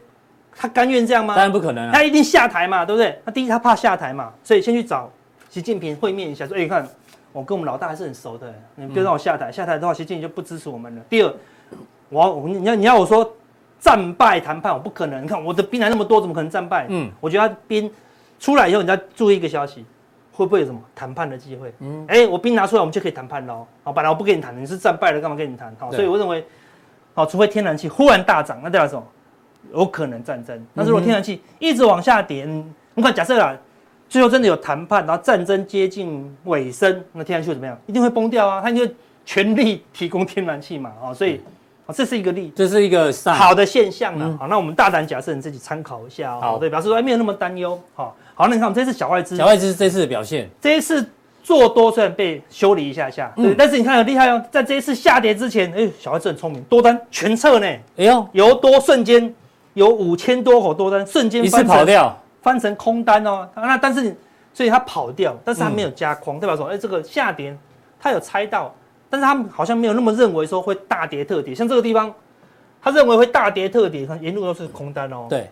[0.56, 1.34] 他甘愿这样吗？
[1.34, 3.18] 当然不可能，他一定下台嘛，对不对？
[3.24, 5.10] 他第一他怕下台嘛，所以先去找
[5.50, 6.86] 习近平会面一下，说：“哎，你看
[7.32, 11.34] 我跟我们老大还是很熟的，你别让我下台，下台的话，习近平就不支持我们了。”第二，
[12.08, 13.30] 我你要你要我说
[13.80, 15.22] 战败谈判，我不可能。
[15.22, 16.86] 你看我的兵来那么多，怎么可能战败？
[16.88, 17.90] 嗯，我觉得他兵
[18.38, 19.84] 出来以后，你要注意一个消息，
[20.32, 21.74] 会不会有什么谈判的机会？
[21.80, 23.66] 嗯，哎，我兵拿出来，我们就可以谈判喽。
[23.82, 25.74] 好，本来我不跟你谈，你是战败了，干嘛跟你谈？
[25.78, 26.44] 好，所以我认为。
[27.16, 29.04] 好，除非天然气忽然大涨，那代表什么？
[29.72, 30.66] 有可能战争。
[30.74, 32.44] 但是如果天然气一直往下跌，
[32.94, 33.56] 你看假设啦，
[34.08, 37.78] 最后真的有谈判，然后战争接近尾声，那天然气会怎么样？
[37.86, 38.60] 一定会崩掉啊！
[38.62, 38.86] 它就
[39.24, 41.40] 全力提供天然气嘛，啊，所以。
[41.86, 44.34] 好，这是一个例，这是一个好的现象了。
[44.40, 46.38] 好，那我们大胆假设，你自己参考一下哦。
[46.40, 47.78] 好，对，表示说没有那么担忧。
[47.94, 51.06] 好，好，那你看我们这次小外资，小外资这次的表现，这一次
[51.42, 57.66] 做多虽然被修理一下下，对，但是你看很厉害哦，在这一次下跌之前，哎，小外资很聪明，多单全撤呢。
[57.66, 59.34] 哎呦，由多瞬间
[59.74, 63.48] 有五千多口多单瞬间一次跑掉，翻成空单哦。
[63.54, 64.16] 那但是
[64.52, 67.56] 所以它跑掉，但是它没有加空，代表说，哎，这个下跌
[68.00, 68.74] 它有猜到。
[69.10, 72.12] 但是他们好像没有那么认为说会大跌特跌，像这个地方，
[72.82, 75.26] 他认为会大跌特跌，看沿路都是空单哦。
[75.30, 75.48] 对，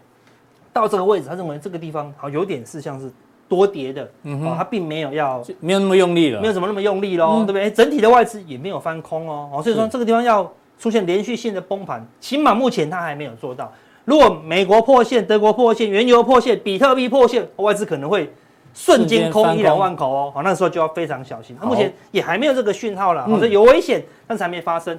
[0.72, 3.08] 到这个位置，他认为这个地方好有点是像是
[3.48, 7.70] 多跌的，嗯哼，他并没有要没有那么用力了，没有什么那么用力喽，对不对？
[7.70, 13.72] 整体的外资也没有翻空哦，哦，所以说这个地方要出现连续性的崩盘，起码目前他还没有做到。
[14.04, 18.32] 如果美国破线、德国破线、原油破线、比特币破线，外资可能会。
[18.74, 21.54] 瞬间空一两万口哦，好，那时候就要非常小心。
[21.60, 24.98] 那目前也还没有这个讯号了，所以有危险，但是还没发生。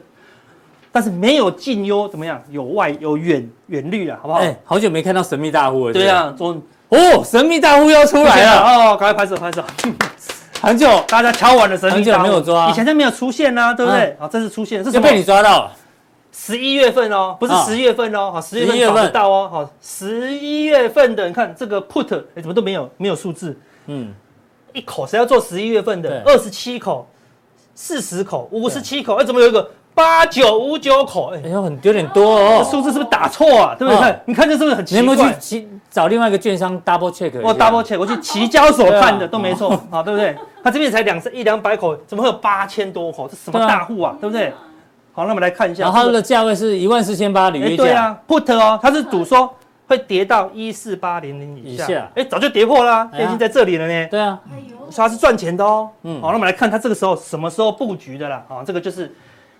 [0.92, 2.40] 但是没有近忧，怎么样？
[2.52, 4.42] 有外有远远虑了，好不好？
[4.42, 5.94] 哎，好久没看到神秘大户了。
[5.94, 6.56] 对啊，说
[6.90, 9.64] 哦，神秘大户要出来了哦，赶快拍手拍手。
[10.62, 14.16] 很久大家敲完了神秘大户没有抓，以前都没有出现呢，对不对？
[14.20, 15.72] 好，这次出现，这是被你抓到了。
[16.36, 23.58] 十一月份哦，不是十月份哦，好，十月份找不到哦，好，十一月份的，你看这个 put，哎，怎么都没有没有数字？
[23.86, 24.14] 嗯。
[24.74, 26.24] 一口谁要做十一月份的？
[26.26, 27.08] 二十七口、
[27.76, 31.32] 四十口、五十七口，哎，怎么有一个八九五九口？
[31.36, 33.76] 哎，呦，很有点多哦，数字是不是打错啊？
[33.78, 34.02] 对不对？
[34.02, 35.02] 看，你看这是不是很奇怪？
[35.04, 37.32] 你有没有去找另外一个券商 double check？
[37.44, 40.36] 我 double check，我去 期交所看的都没错啊，对不对？
[40.64, 43.28] 他这边才两一两百口，怎么会有八千多口？
[43.28, 44.18] 这什么大户啊？
[44.20, 44.52] 对不对？
[45.14, 47.84] 好，那我们来看一下，然后它的价位是一万四千八履约价。
[47.84, 49.56] 对啊，put 哦，它是主说。
[49.86, 54.08] 会跌到一四八零零以下，哎，早就跌破啦，已经在这里了呢。
[54.10, 54.40] 对啊，
[54.96, 55.90] 它是赚钱的哦。
[56.04, 58.44] 嗯，好，那我们来看它这个时候什么时候布局的啦？
[58.48, 59.14] 啊，这个就是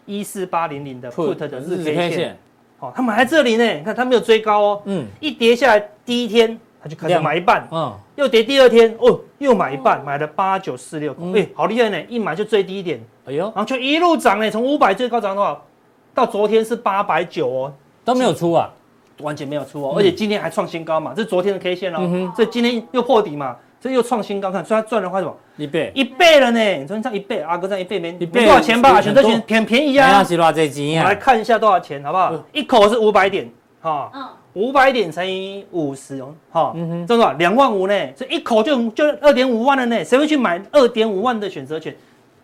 [0.06, 2.38] 一四八零零的 put 的日 K 线。
[2.80, 4.82] 好，它买在这里呢，你看它没有追高哦。
[4.86, 7.68] 嗯，一跌下来第一天，它就开始买一半。
[7.72, 11.16] 嗯，又跌第二天，哦，又买一半，买了八九四六。
[11.34, 13.02] 哎，好厉害呢，一买就最低点。
[13.26, 15.64] 哎呦，然后就一路涨呢，从五百最高涨多少？
[16.14, 18.70] 到昨天是八百九哦，都没有出啊。
[19.20, 25.38] 完全没有出哦，而且今天还创新高嘛，这是昨天的 K 线哦，这今天又破底嘛，这又创新高，看，所以他赚的话什么？
[25.56, 26.60] 一倍，一倍了呢！
[26.60, 28.12] 你说你涨一倍，阿哥涨一倍没？
[28.14, 29.00] 没多少钱吧？
[29.00, 30.24] 选择权便便宜啊！
[30.24, 32.34] 我们来看一下多少钱，好不好？
[32.52, 33.48] 一口是五百点，
[33.82, 34.12] 哈，
[34.54, 36.76] 五百点乘以五十哦，哈，
[37.08, 37.34] 这多少？
[37.34, 37.94] 两万五呢？
[38.16, 40.04] 所以一口就就二点五万了呢？
[40.04, 41.96] 谁会去买二点五万的选择权？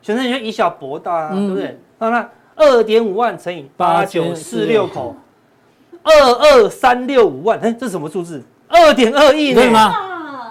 [0.01, 1.77] 选择权以小博大啊，对不对？
[1.99, 5.15] 那那二点五万乘以八九四六口。
[6.01, 8.41] 二二三六五万，哎，这是什么数字？
[8.69, 9.61] 二点二亿呢？
[9.61, 9.93] 对吗？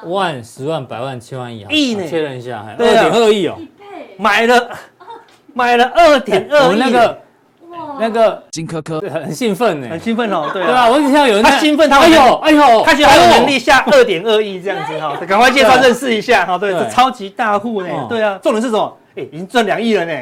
[0.05, 1.69] 万、十万、百万、千万、亿啊！
[1.73, 2.07] 亿呢？
[2.07, 3.59] 确认一下，二点二亿哦，
[4.19, 4.71] 买了，
[5.55, 6.69] 买了二点二亿。
[6.69, 7.19] 我那个，
[8.01, 9.01] 那个金科科。
[9.01, 18.97] 很兴奋呢，很兴奋哦，对啊，我只听到有人他兴奋，他哎呦哎呦，他觉得他有能力下二点二亿这样子哈，赶快介绍认识一下哈，对，这超级大户呢，对啊，重点是什么？
[19.17, 20.13] 哎，已经赚两亿了呢，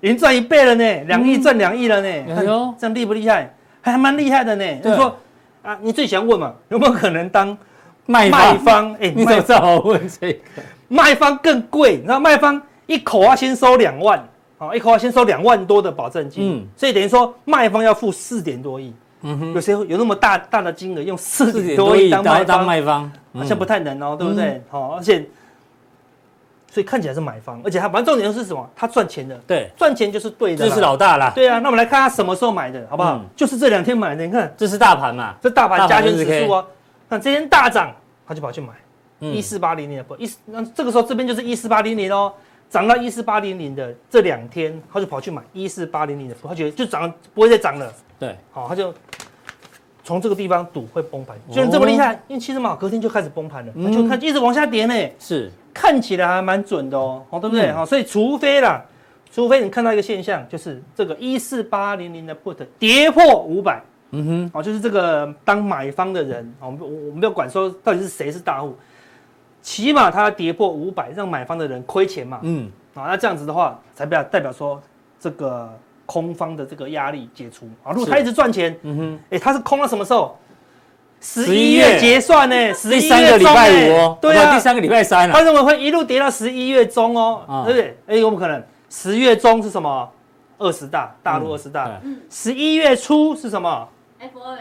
[0.00, 3.54] 已经赚一倍了呢，两亿赚两亿了呢，哎呦，这样厉不厉害？
[3.80, 5.16] 还蛮厉害的呢，就是说
[5.62, 7.56] 啊，你最喜欢问嘛，有没有可能当
[8.06, 8.94] 卖方？
[9.00, 10.38] 哎，你怎么知道我问这个？
[10.88, 14.22] 卖方更贵，你知道卖方一口要先收两万，
[14.62, 22.22] 好，一口要先收两万多的保证金，嗯，所以等于说卖方要付四点多亿，嗯哼，有谁有那么大大的金额用四点多亿当
[22.64, 23.10] 卖方？
[23.34, 24.62] 好像不太能哦，对不对？
[24.70, 25.26] 好，而且。
[26.70, 28.66] 所以看起来是买方，而且他反正重点是什么？
[28.74, 31.30] 他赚钱的，对，赚钱就是对的，这是老大啦。
[31.34, 33.16] 对啊，那我们来看他什么时候买的，好不好？
[33.16, 34.24] 嗯、 就是这两天买的。
[34.24, 35.34] 你看，这是大盘嘛？
[35.42, 36.64] 这大盘加权指数啊。
[37.10, 37.92] 那今天大涨，
[38.26, 38.68] 他就跑去买
[39.20, 42.32] 一四八零零的不一，那这个时候这边就是一四八零零哦，
[42.72, 47.92] 涨到一四八零零的这两天，他就跑去买一四八零零的，他觉得就涨不会再涨了。
[48.18, 48.94] 对，好，他就
[50.02, 55.10] 从这个地方赌会崩盘，就这么厉害，因为其实嘛，隔天就开始崩盘了，他就看一直往下跌呢。
[55.18, 55.52] 是。
[55.74, 57.70] 看起来还蛮准的哦，好，对不对？
[57.72, 58.82] 好，所以除非啦，
[59.30, 63.82] 除非你看到一个现象，就是这个一四八零零的 put 跌破五百，
[64.12, 68.76] 嗯哼，哦，就是这个当买方的人，我们我我们不要管说到底是谁是大户，
[69.62, 74.82] 起码它要跌破五百，让买方的人亏钱嘛，嗯，啊，那这样子的话，才表代表说
[75.20, 75.72] 这个
[76.04, 77.92] 空方的这个压力解除啊。
[77.92, 80.36] 如果他一直赚钱，嗯哼，哎，他是空到什么时候？
[81.20, 87.96] 十一月结算呢，第三个礼拜五哦，对啊，第三个礼拜三，他认为会一路跌到十一月中哦，对不对？
[88.08, 90.10] 哎，有没有可能十月中是什么？
[90.58, 92.00] 二十大，大陆二十大。
[92.28, 93.88] 十一月初是什么
[94.20, 94.58] ？FOMC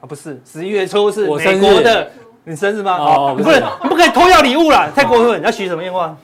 [0.00, 2.10] 啊，不是，十一月初是美国的。
[2.46, 2.96] 你生日吗？
[2.98, 5.40] 哦，不是，你不可以偷要礼物啦，太过分。
[5.40, 6.14] 你要许什么愿望？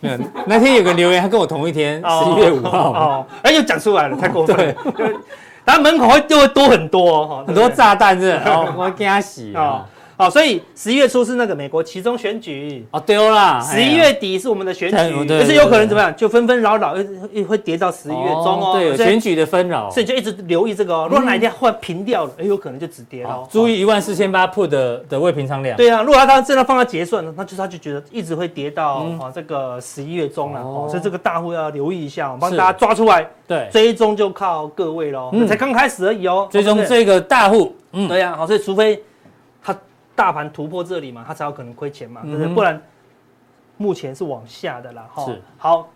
[0.44, 2.92] 那天有个留言，他跟我同一天，十一月五号。
[2.92, 4.56] 哦，哎，又讲出来了，太过分。
[4.96, 5.16] 对，
[5.64, 8.38] 他门口会就会多很多哈，很多炸弹是。
[8.44, 9.86] 哦， 我给他洗啊。
[10.20, 16.14] 好，所以十一月初是那个美国其中选举哦，对啦，十一月底是我们的选举，可是有可能怎么样？
[16.14, 16.94] 就纷纷扰扰，
[17.32, 18.72] 又会跌到十一月中哦。
[18.74, 21.08] 对，选举的纷扰，所以就一直留意这个哦。
[21.10, 23.48] 如果哪一天忽然平掉了，哎，有可能就止跌了。
[23.50, 25.74] 注意一万四千八 put 的的未平仓量。
[25.78, 33.26] 对啊，如果他刚真的放到结算，那就是他就觉得一直会跌到啊这个十一月中了哦，所以这个大户要留意一下，我帮大家抓出来。
[33.48, 36.46] 对，追踪就靠各位喽，才刚开始而已哦。
[36.50, 39.02] 追踪这个大户，嗯，对呀，好，所以除非。
[40.20, 42.46] 大盘突破这里嘛，它才有可能亏钱嘛，对不对？
[42.48, 42.78] 不然
[43.78, 45.08] 目前是往下的啦。
[45.24, 45.88] 是好，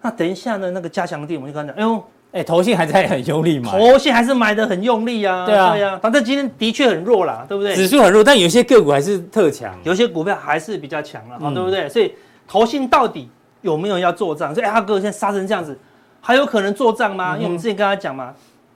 [0.00, 5.46] 那等一下呢，那个加强地我们就跟他讲，哎呦，哎，投信还在很用力嘛，投信还是买的很用力啊。
[5.46, 7.76] 对啊，对啊，反正今天的确很弱啦，对不对？
[7.76, 11.88] 指数很弱，但有些个股还是特强，有些股票还是比较强了，啊，对不对？
[11.88, 12.12] 所以
[12.48, 14.52] 投信到底有没有要做账？
[14.52, 15.78] 所以哎，阿哥现在杀成这样子，
[16.20, 17.36] 还有可能做账吗？
[17.36, 18.34] 因为我们之前跟他讲嘛。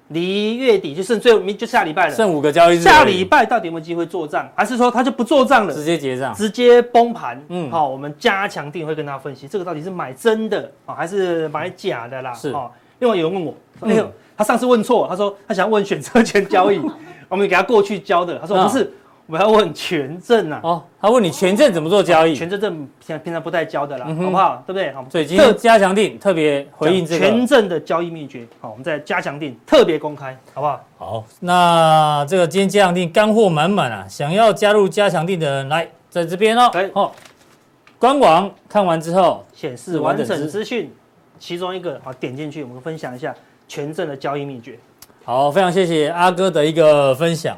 [0.09, 2.81] 离月底就剩最后明就下礼拜了，剩五个交易日。
[2.81, 7.43] 下礼拜到底有没有机会做账，还是说他就不做账了，直接结账，直接崩盘？
[7.49, 12.33] 嗯，好，我们加强定会跟大家分析这个到底是买真的啊，还是买假的啦？
[12.35, 12.71] 是啊。
[12.99, 16.79] 另外有人问我，哎呦，他上次问错，他说他想要问选择权交易，
[17.29, 18.93] 我们给他过去教的，他说不是。
[19.27, 22.35] 我要问权证呐，哦，他问你权证怎么做交易？
[22.35, 24.63] 权证证平平常不带教的啦，好不好？
[24.67, 24.93] 对不对？
[24.93, 28.47] 好，所以今天加强定特别回应这个权证的交易秘诀。
[28.61, 30.85] 好，我们在加强定特别公开，好不好？
[30.99, 34.07] 好，那这个今天加强定干货满满啊！
[34.07, 36.69] 想要加入加强定的人来在这边哦。
[36.71, 37.11] 对，哦，
[37.99, 40.93] 官网看完之后显示完整资讯，
[41.39, 43.35] 其中一个好点进去，我们分享一下
[43.67, 44.79] 权证的交易秘诀。
[45.25, 47.57] 好，非常谢谢阿哥的一个分享。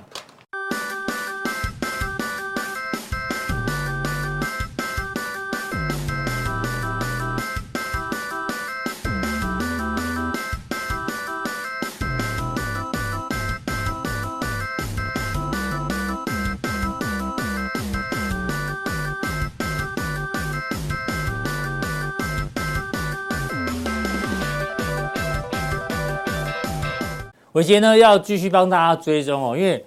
[27.56, 29.82] 伟捷呢要继续帮大家追踪哦，因为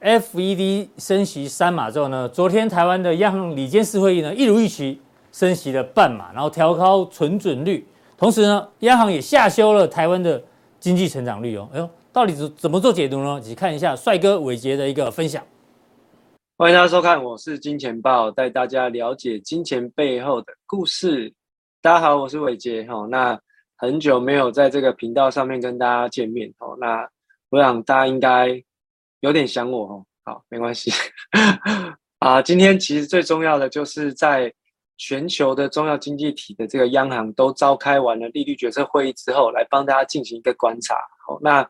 [0.00, 5.00] FED 升息三码之后呢，昨天台湾的央行理监事会议呢一如预期
[5.32, 7.84] 升息了半码，然后调高存准率，
[8.16, 10.40] 同时呢，央行也下修了台湾的
[10.78, 11.68] 经济成长率哦。
[11.72, 13.40] 哎呦，到底怎怎么做解读呢？
[13.40, 15.42] 一起看一下帅哥伟捷的一个分享。
[16.56, 21.34] 欢迎大家收看，我是金钱爆，带大家了解金钱背后的故事。
[21.82, 23.08] 大家好，我是伟捷哈。
[23.10, 23.36] 那
[23.78, 27.08] 很久没有在这个频道上面跟大家见面哦，那
[27.48, 28.60] 我想大家应该
[29.20, 30.04] 有点想我哦。
[30.24, 30.90] 好，没关系
[32.18, 32.42] 啊。
[32.42, 34.52] 今天其实最重要的就是在
[34.96, 40.96] 全球的重要经济体的这个央行都召开完了利率决策会议之后，来帮大家进行一个观察。
[41.24, 41.66] 好，那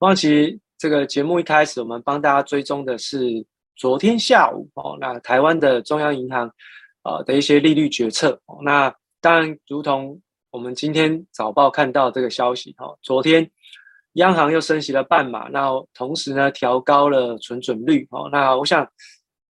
[0.00, 3.18] 汪其这个节目一开始，我们帮大家追踪的是
[3.76, 6.46] 昨天下午哦，那台湾的中央银行
[7.02, 8.38] 啊的一些利率决策。
[8.62, 10.20] 那当然，如同
[10.56, 13.46] 我们今天早报看到这个消息，哈，昨天
[14.14, 18.90] 央行又升息了半码，那同时呢调高了存准率，哦，那我想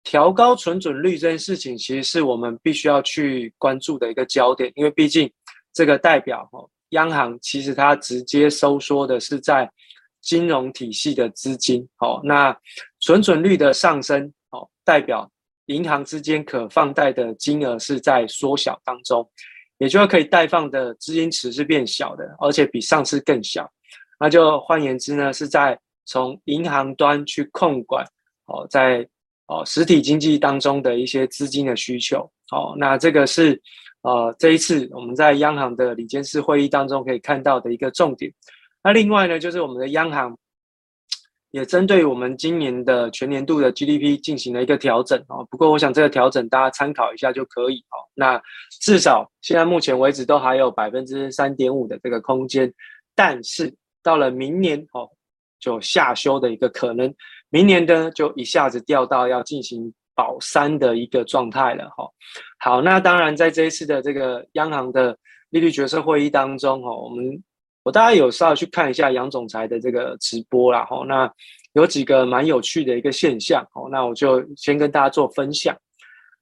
[0.03, 5.31] 调高存准率这件事情，其实是我们必须要去关注的一个焦点，因为毕竟
[5.71, 9.71] 这个代表，哦，央行其实它直接收缩的是在
[10.19, 12.57] 金融体系的资金，哦，那
[13.01, 15.31] 存准率的上升，哦，代表
[15.67, 19.29] 银行之间可放贷的金额是在缩小当中。
[19.77, 23.69] 也就是可以贷放的资金池是变小的，而且比上次更小。
[24.19, 28.05] 那就换言之呢，是在从银行端去控管
[28.45, 29.07] 哦，在
[29.47, 32.19] 哦实体经济当中的一些资金的需求。
[32.51, 33.61] 哦，那这个是
[34.01, 38.31] 呃这一次我们在央行的理监事会议当中可以看到的一个重点。
[38.83, 40.37] 那另外呢，就是我们的央行。
[41.57, 47.97] 也针对我们今年的全年度的 GDP 进行了一个调整哦，不过我想这个调整大家参考一下就可以哦。
[48.13, 48.39] 那
[48.79, 52.71] 至少现在目前为止都还有百分之三点五的这个空间，
[53.15, 55.09] 但是到了明年哦
[55.59, 57.11] 就下修的一个可能，
[57.49, 62.07] 明年呢就一下子掉到要进行保三的一个状态了哈。
[62.59, 65.17] 好，那当然在这一次的这个央行的
[65.49, 67.43] 利率决策会议当中哦，我们。
[67.87, 71.31] 我大概有稍微去看一下杨总裁的这个直播啦，吼，那
[71.71, 75.73] 有几个蛮有趣的一个现象，哦，那我就先跟大家做分享。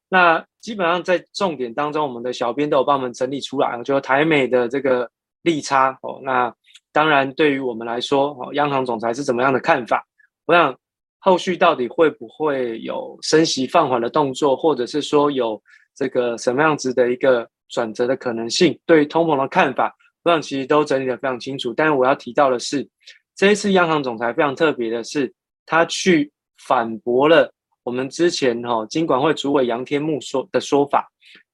[0.10, 5.08] 那基本上在重点当中，我们的小编都有帮我们整理出来，就台美的这个
[5.44, 6.52] 利差，哦，那
[6.92, 10.04] 当然对于我们来说，哦，央行总裁是怎么样的看法？
[10.48, 10.76] 我想
[11.20, 15.62] 后续到底会不会有升息放缓的动作，或者是说有
[15.96, 18.76] 这个什么样子的一个转折的可能性？
[18.88, 21.72] 对于通膨的看法，我想其实都整理得非常清楚。
[21.72, 22.88] 但是我要提到的是，
[23.36, 25.32] 这一次央行总裁非常特别的是，
[25.68, 27.54] 他去反驳了
[27.84, 31.08] 我们之前哈金管会主委杨天木说的说法。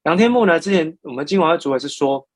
[0.04, 2.26] 杨天木呢，之前我们金管会主委是说，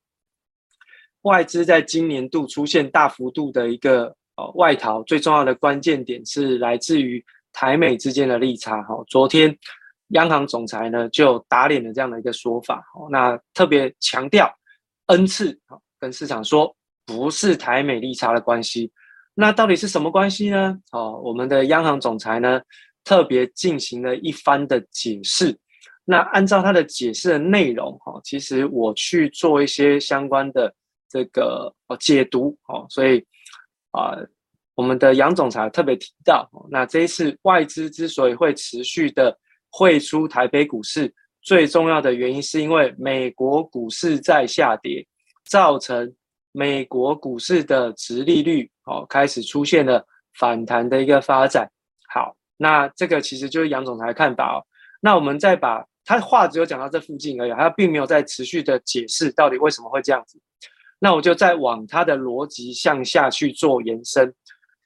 [1.23, 8.83] 外资在今年度出现大幅度的一个呃外逃，最重要的关键点是来自于台美之间的利差。
[8.83, 9.57] 哈，昨天
[10.09, 12.85] 央行总裁呢就打脸了这样的一个说法。
[13.11, 14.55] 那特别强调
[15.07, 15.59] N 次
[16.07, 16.73] 跟市场说
[17.05, 18.93] 不是台美利差的关系。
[19.35, 20.79] 那到底是什么关系呢？
[20.93, 22.61] 哦，我们的央行总裁呢
[23.03, 25.59] 特别进行了一番的解释。
[26.05, 30.73] 那按照他的解释的内容，哈，其实我去做一些相关的。
[31.09, 33.25] 这个哦解读哦，所以
[33.93, 34.13] 啊、
[34.75, 39.35] 我们的杨总裁特别提到，那这一次外资之所以会持续的
[39.71, 45.07] 汇出台北股市，最重要的原因是因为美国股市在下跌，
[45.49, 46.13] 造成
[46.53, 50.05] 美国股市的殖利率哦开始出现了
[50.39, 51.71] 反弹的一个发展。
[52.09, 54.65] 好，那这个其实就是杨总裁的看法哦。
[55.01, 60.41] 那我们再把他话只有讲到这附近而已，他并没有在持续的解释到底为什么会这样子。
[60.99, 64.33] 那我就再往他的逻辑向下去做延伸。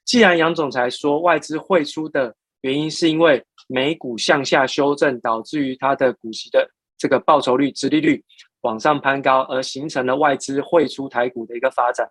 [0.03, 8.21] 既然杨总裁说外资汇出的原因是因为美股向下修正，导致于它的股息的这个报酬率、殖利率
[8.61, 12.09] 往上攀高，而形成了外资汇出台股的一个发展。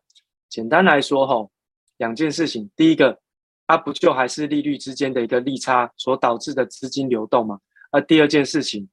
[0.48, 1.50] 简单来说，吼，
[1.98, 2.70] 两件事情。
[2.76, 3.20] 第一个，
[3.66, 7.60] 它不就还是利率之间的一个利差所导致的资金流动吗？
[7.92, 8.88] 而第二件事情，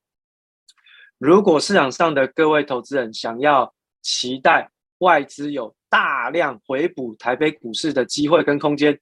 [1.18, 9.00] 如果市场上的各位投资人想要期待，外资有大量回补台北股市的机会跟空间，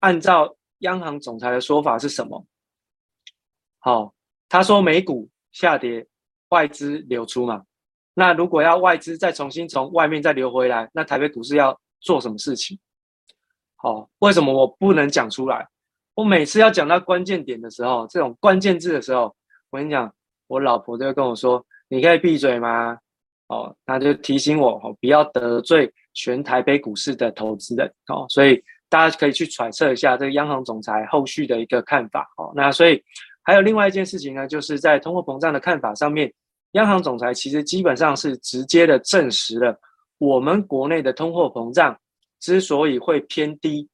[0.00, 2.44] 按照央行总裁的说法是什么？
[3.78, 4.14] 好，
[4.48, 6.06] 他说美股下跌，
[6.48, 7.64] 外资流出嘛。
[8.18, 12.76] 那如果要外资再重新从外面再流回来，那台北股市要做什么事情？
[13.76, 15.64] 好，为什么我不能讲出来？
[16.16, 19.32] 我每次要讲到关键点的时候，这种关键字的时候，
[19.70, 20.12] 我跟你讲，
[20.48, 22.98] 我老婆就会跟我说：“你可以闭嘴吗？”
[23.46, 28.26] 哦，那就提醒我哦，不要得罪全台北股市的投资人哦。
[28.28, 32.52] 所以大家可以去揣测一下这个央行总裁后续的一个看法哦。
[32.56, 33.00] 那所以
[33.44, 36.32] 还有另外一件事情呢，就是在通货膨胀的看法上面，
[36.72, 39.78] 央行总裁其实基本上是直接的证实了
[40.18, 41.98] 我们国内的通货膨胀
[42.40, 43.88] 之所以会偏低，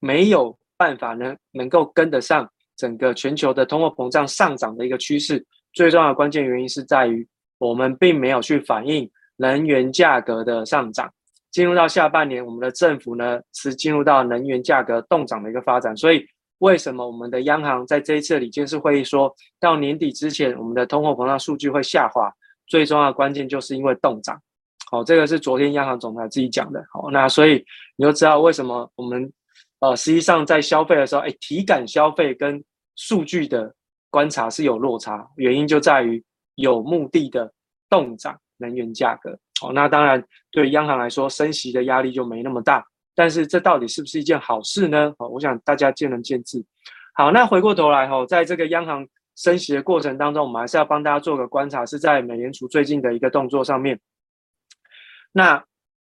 [0.00, 7.26] 没有办法能能够跟得上整个全球的通货膨胀上涨的一个趋势，最重要的关键原因是在于。
[7.58, 11.10] 我们并没有去反映能源价格的上涨，
[11.52, 15.96] 进入到下半年，我们的政府呢是进入到能源价格动涨的一个发展。
[15.96, 16.26] 所以，
[16.64, 22.32] 为什么我们的央行在这一次的理监事会议说到年底之前，我们的通货膨胀数据会下滑？
[22.66, 24.40] 最重要的关键就是因为冻涨。
[24.90, 26.82] 好，这个是昨天央行总裁自己讲的。
[26.90, 27.62] 好，那所以
[27.96, 29.30] 你就知道为什么我们
[29.80, 32.62] 呃实际上在消费的时候，哎，体感消费跟
[32.96, 33.72] 数据的
[34.10, 36.22] 观察是有落差，原因就在于。
[36.56, 37.52] 有目的的
[37.90, 42.86] 冻涨能源价格，哦，那当然对央行来说，升息的压力就没那么大。
[43.14, 45.14] 但是这到底是不是一件好事呢？
[45.18, 46.64] 哦，我想大家见仁见智。
[47.14, 49.06] 好，那回过头来哈，在这个央行
[49.36, 54.00] 升息的过程当中，我们还是要帮大家做个观察，是在美联储最近的一个动作上面。
[55.32, 55.64] 那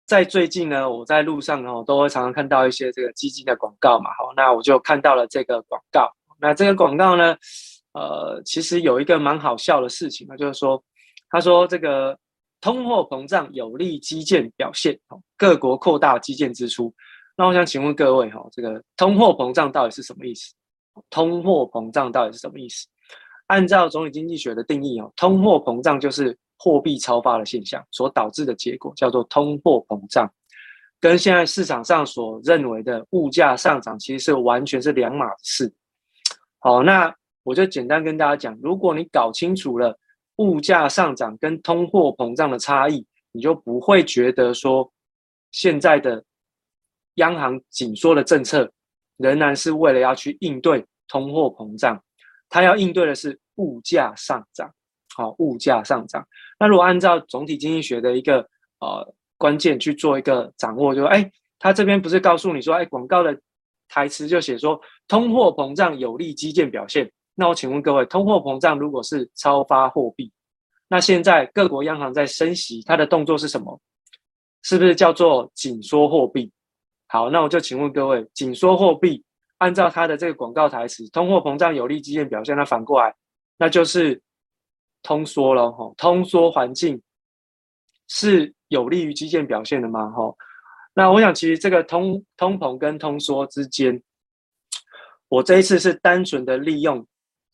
[0.06, 6.10] 在最近呢，我在路上哦，都会常常看到一些这个基金的广告嘛，好，那我就看到了这个广告。
[6.40, 7.36] 那这个广告呢？
[7.92, 10.84] 呃，其实有一个蛮好笑的事情啊，就是说，
[11.30, 12.14] 他说这个
[12.66, 14.98] 通货膨胀有利基建表现，
[15.36, 16.92] 各国扩大基建支出。
[17.36, 20.52] 那我想请问各位哈，这个通货膨胀到底是什么意思？
[21.08, 22.88] 通货膨胀到底是什么意思？
[23.46, 30.28] 按照总体经济学的定义哦，通货膨胀就是货币超发的现象所导致的结果，叫做通货膨胀，
[31.00, 35.72] 跟现在市场上所认为的物价上涨其实是完全是两码事。
[36.58, 37.14] 好，那。
[37.44, 39.96] 我就简单跟大家讲，如果你搞清楚了
[40.36, 44.90] 物价上涨跟通货膨胀的差异，你就不会觉得说
[45.50, 46.22] 现在的
[47.14, 48.70] 央行紧缩的政策
[49.16, 52.02] 仍然是为了要去应对通货膨胀，
[52.48, 54.70] 它要应对的是物价上涨。
[55.14, 56.26] 好，物价上涨。
[56.58, 58.40] 那如果按照总体经济学的一个
[58.80, 63.34] 呃关键去做一个掌握，就，哎，他这边不是告诉你说，哎，广告的
[63.88, 64.78] 台词就写说
[65.08, 67.10] 通货膨胀有利基建表现。
[67.38, 70.32] 那我请问各位，通货膨胀如果是超发货币，
[70.88, 73.78] 那现在各国央行在升息，它的动作是什么？
[74.62, 76.50] 是不是叫做紧缩货币？
[77.08, 79.22] 好，那我就请问各位，紧缩货币
[79.58, 83.14] 按照它的这个广告台词，通货膨胀有利基建表现，那反过来
[83.58, 84.20] 那就是
[85.02, 85.92] 通缩了哈。
[85.96, 87.00] 通缩环境
[88.08, 90.10] 是有利于基建表现的吗？
[90.10, 90.34] 哈，
[90.94, 94.02] 那我想其实这个通通膨跟通缩之间，
[95.28, 97.06] 我这一次是单纯的利用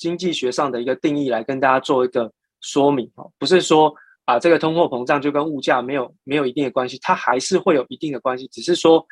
[0.02, 3.94] 经济学上的一个定义来跟大家做一个说明哦，不是说。
[4.24, 9.04] 啊，这个通货膨胀就跟物价没有没有一定的关系，它还是会有一定的关系，只是说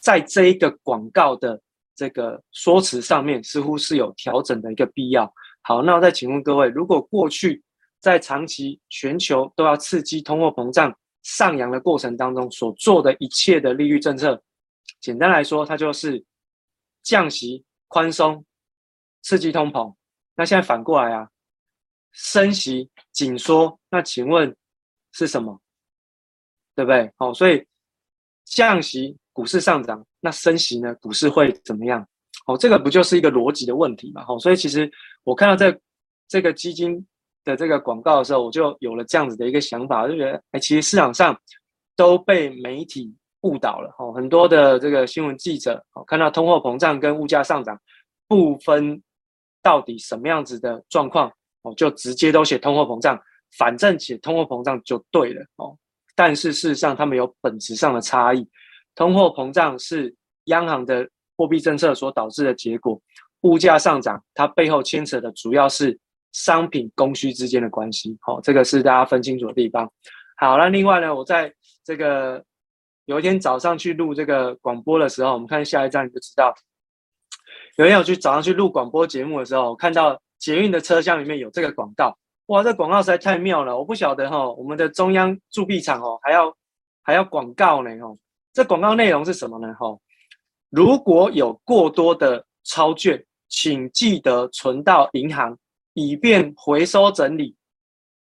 [0.00, 1.60] 在这一个广告的
[1.94, 5.30] 这个说辞上面，似乎是有调整的一个必要。
[5.60, 7.62] 好，那我再请问各位，如果过去
[8.00, 10.90] 在长期全球都要刺激通货膨胀
[11.22, 14.42] 上扬的过程当中所做的一切的利率政策，
[14.98, 16.24] 简单来说，它就是
[17.02, 18.42] 降息、宽松、
[19.20, 19.94] 刺激通膨。
[20.36, 21.28] 那现在反过来啊？
[22.12, 24.54] 升息紧缩，那请问
[25.12, 25.60] 是什么？
[26.76, 27.12] 对不对？
[27.16, 27.64] 好、哦，所以
[28.44, 30.94] 降息股市上涨，那升息呢？
[30.96, 32.06] 股市会怎么样？
[32.46, 34.24] 哦，这个不就是一个逻辑的问题嘛？
[34.24, 34.90] 好、哦，所以其实
[35.24, 35.76] 我看到这
[36.28, 37.04] 这个基金
[37.42, 41.36] 的这个广告的时候，我就有了这样子的一个想法，就觉得，哎，其实市场上
[41.96, 43.92] 都被媒体误导了。
[43.98, 47.76] 哦，很多的这个新闻记者，哦，看到通货膨胀跟物价上涨
[48.28, 49.02] 不分
[49.64, 51.32] 到底什么样子的状况。
[51.62, 53.18] 哦，就直接都写通货膨胀，
[53.56, 55.74] 反正写通货膨胀就对了哦。
[56.14, 58.46] 但是事实上，他们有本质上的差异。
[58.94, 61.08] 通货膨胀是央行的
[61.38, 63.00] 货币政策所导致的结果，
[63.40, 65.98] 物价上涨，它背后牵扯的主要是
[66.32, 68.14] 商品供需之间的关系。
[68.20, 69.90] 好，这个是大家分清楚的地方。
[70.36, 71.50] 好，那另外呢，我在
[71.82, 72.44] 这个
[73.06, 76.54] 有一天早上去录这个广播的时候，我们看下一站就知道。
[77.76, 80.20] 有一天我去早上去录广播节目的时候，看到。
[80.36, 82.14] 捷运的车厢里面有这个广告，
[82.46, 83.78] 哇，这广告实在太妙了！
[83.78, 86.54] 我不晓得哈，我们的中央铸币厂哦，还要
[87.02, 88.14] 还要广告呢哦。
[88.52, 89.72] 这广告内容是什么呢？
[89.72, 89.96] 哈，
[90.68, 95.56] 如果有过多的钞券，请记得存到银行，
[95.94, 97.56] 以便回收整理，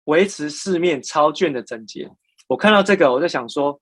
[0.06, 2.10] 维持市面钞券的整洁。
[2.48, 3.80] 我看到这个，我就想说，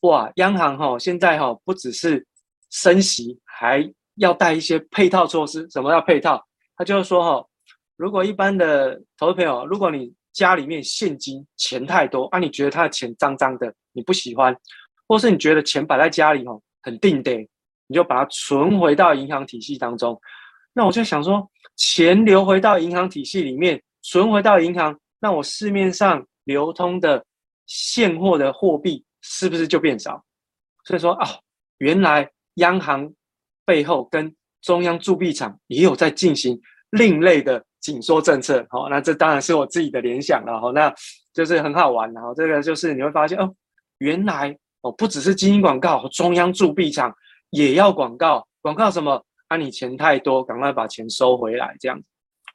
[0.00, 2.26] 哇，央行哈现在哈不只是
[2.70, 5.68] 升息，还要带一些配套措施。
[5.70, 6.44] 什么叫配套？
[6.76, 7.46] 他就是说哈。
[7.98, 14.54] 如果一般的投资朋友，如果你家里面现金钱太多，啊，你觉得他的钱脏脏的，你不喜欢，
[15.08, 17.32] 或是你觉得钱摆在家里哦很定的，
[17.86, 20.20] 你就把它存回到银行体系当中。
[20.74, 27.24] 那我就想说，钱流回到银行体系里面，存回到银行，那我市面上流通的
[27.64, 30.22] 现货的货币是不是就变少？
[30.84, 31.26] 所以说啊，
[31.78, 33.10] 原来央行
[33.66, 36.58] 背后跟中央铸币厂也有在进行
[36.92, 37.62] 另类的。
[37.78, 40.92] 紧缩政策，好，那这当然是我自己的联想了，哈，那
[41.32, 43.54] 就是很好玩，然后这个就是你会发现，哦，
[43.98, 47.14] 原来哦，不只是基金广告，中央铸币厂
[47.50, 49.24] 也要广告，广告什么？
[49.46, 52.04] 啊，你钱太多，赶快把钱收回来，这样子，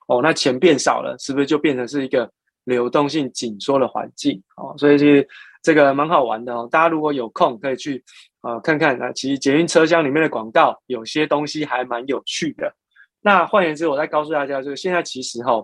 [0.10, 2.30] 哦，那钱变少了，是不是就变成是一个
[2.66, 4.44] 流动性紧缩的环境？
[4.58, 5.26] 哦，所以其实
[5.62, 8.04] 这个蛮好玩的哦，大家如果有空可以去
[8.42, 12.74] 啊看看，啊其实捷运车厢里面的广告，有些东西还蛮有趣的。
[13.22, 15.64] 那换言之，我再告诉大家，就是现在其实哈，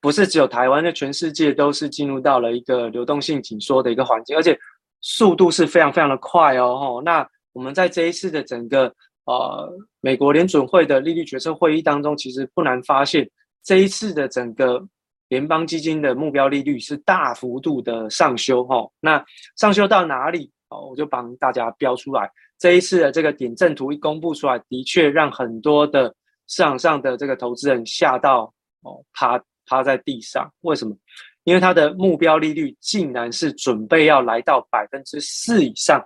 [0.00, 4.58] 不是只有台湾，就全世界都是进入到了一个流动性紧缩的一个环境，而且
[5.00, 7.00] 速度是非常非常的快哦。
[7.04, 8.92] 那我们在这一次的整个
[9.26, 13.30] 呃美国联准会的利率决策会议当中，其实不难发现，
[13.62, 14.84] 这一次的整个
[15.28, 18.88] 联邦基金的目标利率是大幅度的上修哈。
[19.00, 19.24] 那
[19.56, 20.50] 上修到哪里？
[20.68, 22.30] 哦，我就帮大家标出来。
[22.58, 26.08] 这一次的这个点阵图一公布出来，的确让很多的
[26.48, 28.52] 市场上的这个投资人吓到
[28.82, 30.50] 哦，趴趴在地上。
[30.62, 30.96] 为什么？
[31.44, 36.04] 因为它的目标利率竟然是准备要来到百分之四以上。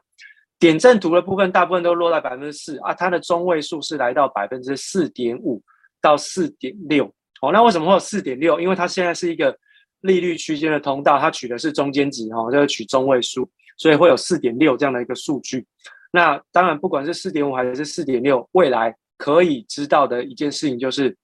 [0.59, 5.63] 点阵图的部分大部分都落在百分之四啊，它的中位数是来到百分之四点五
[6.03, 7.11] 到四点六。
[7.41, 8.61] 哦，那为什么会有四点六？
[8.61, 9.57] 因为它现在是一个
[10.01, 15.67] 利率区间的通道，它取的是中间值哦，就是取中位数，所以会有四点六这样的一个数据。
[16.13, 21.17] 那当然，不管是四点五还是四点六，未来可以知道的一件事情就是，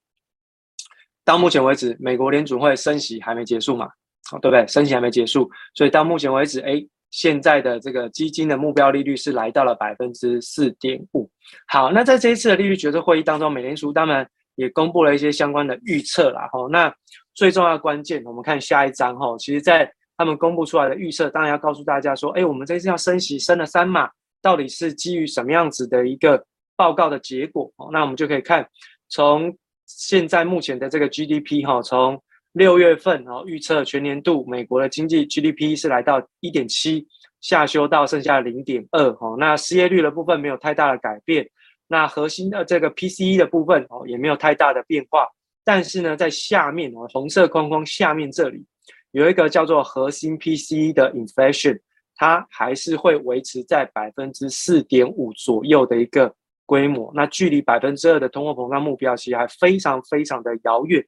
[1.25, 3.89] 到目前为止，美国联储会升息还没结束嘛，
[4.31, 4.65] 好，对不对？
[4.67, 11.29] 升息还没结束，所以到目前为止，哎，现在的这个基金的目标利率是来到了百分之四点五。
[11.67, 16.49] 好，那在这一次的利率决策会议当中，美联储当然也公布了一些相关的预测啦。
[16.51, 16.93] 哈，那
[17.33, 24.09] 最重要关键，我们看下一章哈，其实在他们公布出来的预测，当然要告诉大家说，哎，我们这次要升息，升了三码。
[24.39, 26.45] 到底是基于什么样子的一个
[26.75, 27.71] 报告的结果？
[27.91, 28.65] 那我们就可以看，
[29.09, 29.53] 从
[29.85, 32.21] 现在目前的这个 GDP 哈，从
[32.53, 37.05] 六月份哦，预测全年度美国的经济 GDP 是来到一点七，
[37.41, 39.35] 下修到剩下零点二哦。
[39.39, 41.49] 那失业率的部分没有太大的改变，
[41.87, 45.27] 那核心的这个 PCE 的部分哦也没有太大的变化。
[45.63, 48.65] 但是呢，在下面哦，红色框框下面这里
[49.11, 51.79] 有一个叫做核心 PCE 的 inflation，
[52.15, 56.33] 它还是会维持在百分之四点五左右的一个。
[56.69, 61.01] 规模，那距离百分之二的通货膨胀目标其实还非常非常的遥远，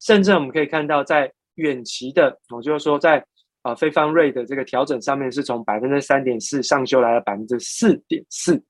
[0.00, 3.24] 甚至我们可以看到，在远期的，我就是说在
[3.62, 8.60] 啊、非方瑞的这个调整上面，是从百分之三点四上修来了百分之四点四。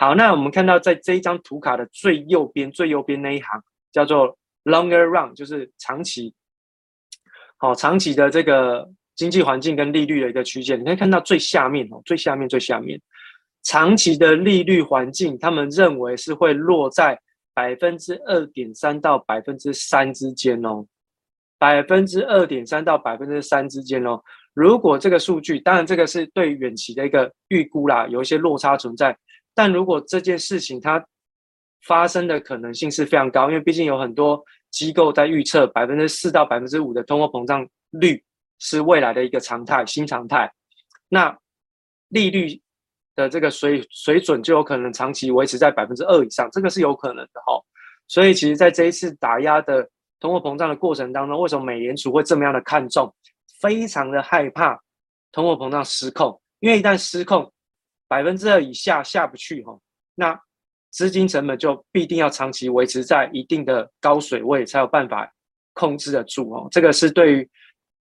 [0.00, 4.34] 好，那我们看到在这一张图卡的最右边，最右边那一行叫做
[4.64, 6.34] longer run，就是长期，
[7.58, 12.98] 好，长期的这个经济环境跟利率的一个区间，你可以看到最下面哦，最下面最下面。
[13.62, 17.20] 长期的利率环境，他们认为是会落在
[17.52, 20.86] 百分之二点三到百分之三之间哦，
[21.58, 24.18] 百分之二点三到百分之三之间哦。
[24.54, 29.14] 如果这个数据，当然这个是对远期的一个预估啦，有一些落差存在。
[29.60, 31.04] 但如果这件事情它
[31.86, 38.24] 发生的可能性是非常高，因为毕竟有很多机构在预测百分之四到百分之五的通货膨胀率
[38.58, 40.50] 是未来的一个常态，新常态。
[41.10, 41.38] 那
[42.08, 42.58] 利率。
[43.16, 47.60] 的这个水水准就有可能长期维持在百分之二以上，这个是有可能的哈。
[48.08, 49.86] 所以其实在这一次打压的
[50.20, 53.12] 通货膨胀的过程当中，为什么美联储会这么样的看重，
[53.60, 54.80] 非常的害怕
[55.32, 56.40] 通货膨胀失控？
[56.60, 57.52] 因为一旦失控，
[58.10, 59.78] 百分之二以下下不去哈，
[60.16, 60.36] 那
[60.90, 65.32] 资金成本就必定要长期维持在一定的高水位，才有办法
[65.74, 66.66] 控制得住哦。
[66.72, 67.48] 这个是对于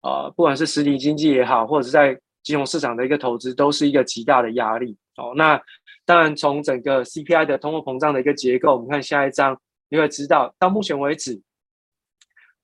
[0.03, 4.97] 呃不管是实体经济也好，或者是在金融市场的一个投资，都是一个极大的压力。
[5.18, 5.62] 哦，那
[6.05, 11.41] 当然，从整个 CPI 的通货膨胀的一个结构，我们看下一张，你会知道，到目前为止，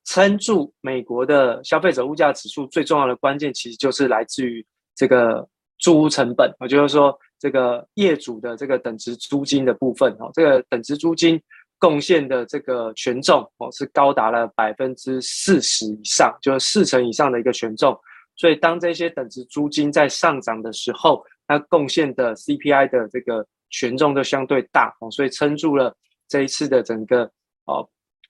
[0.06, 4.66] 撑住美国的消费者物价指数最重要的关键，其实就是来自于
[4.96, 5.46] 这个
[5.80, 6.50] 住屋成本。
[6.62, 11.38] 也就是说，这个业主的这个等值租金的部分，哦，这个等值租金
[11.78, 18.00] 贡献的这个权重，哦，是高达了百分之四十以上，就是四成以上的一个权重。
[18.38, 25.94] 所以，当这些等值租金在上涨的时候，它贡献的 CPI 的这个权重就相对大哦，所以撑住了
[26.30, 27.30] 这一次的整个
[27.66, 27.86] 哦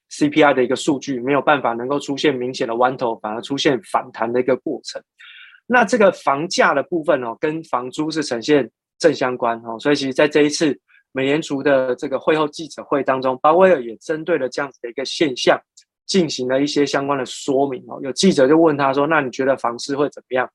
[0.09, 4.99] CPI 的一个数据，没有办法能够出现明显的弯头，反而出现反弹的一个过程。
[5.67, 8.67] 那这个房价的部分哦，跟房租是呈现
[8.99, 10.77] 正相关哦，所以其实在这一次
[11.11, 15.59] 美联储的这个会后记者会当中，鲍威尔也针对了这样子的一个现象，
[16.05, 17.99] 进行了一些相关的说明哦。
[18.01, 20.49] 有记者就问他说：“那你觉得房市会怎么样？”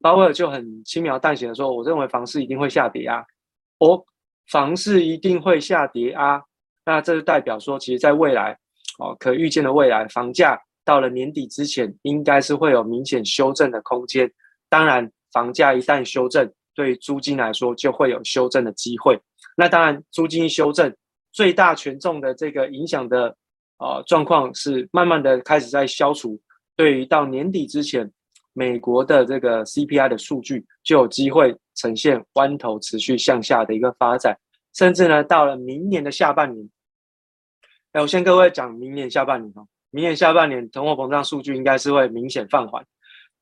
[0.00, 3.24] 鲍威尔就很轻描淡写的说：“我认为房市一定会下跌啊，
[3.78, 4.04] 哦，
[4.50, 6.42] 房市一定会下跌啊。
[6.84, 8.58] 那这就代表说，其实在未来，
[8.98, 14.28] 哦，可预见的未来，房价到了年底之前，应该是会有明显修正的空间。
[14.68, 19.18] 当然，房价一旦修正，对租金来说就会有修正的机会。
[19.56, 20.94] 那当然，租金修正
[21.32, 23.36] 最大权重的这个影响的
[23.78, 26.40] 呃状况是慢慢的开始在消除。
[26.76, 28.10] 对于到年底之前。”
[28.54, 34.38] 美国的这个 CPI 的数据就有机会呈现弯头持续向下的一个发展，
[34.74, 36.68] 甚至呢，到了明年的下半年，
[37.92, 42.84] 哎，我先各位讲明年下半年哦，明年下半年通货膨胀数据应该是会明显放缓，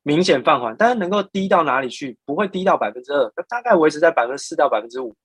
[0.03, 2.17] 明显放缓，但是能够低到哪里去？
[2.25, 5.15] 不会低到百分之二，大概维持在百分之四到百分之五，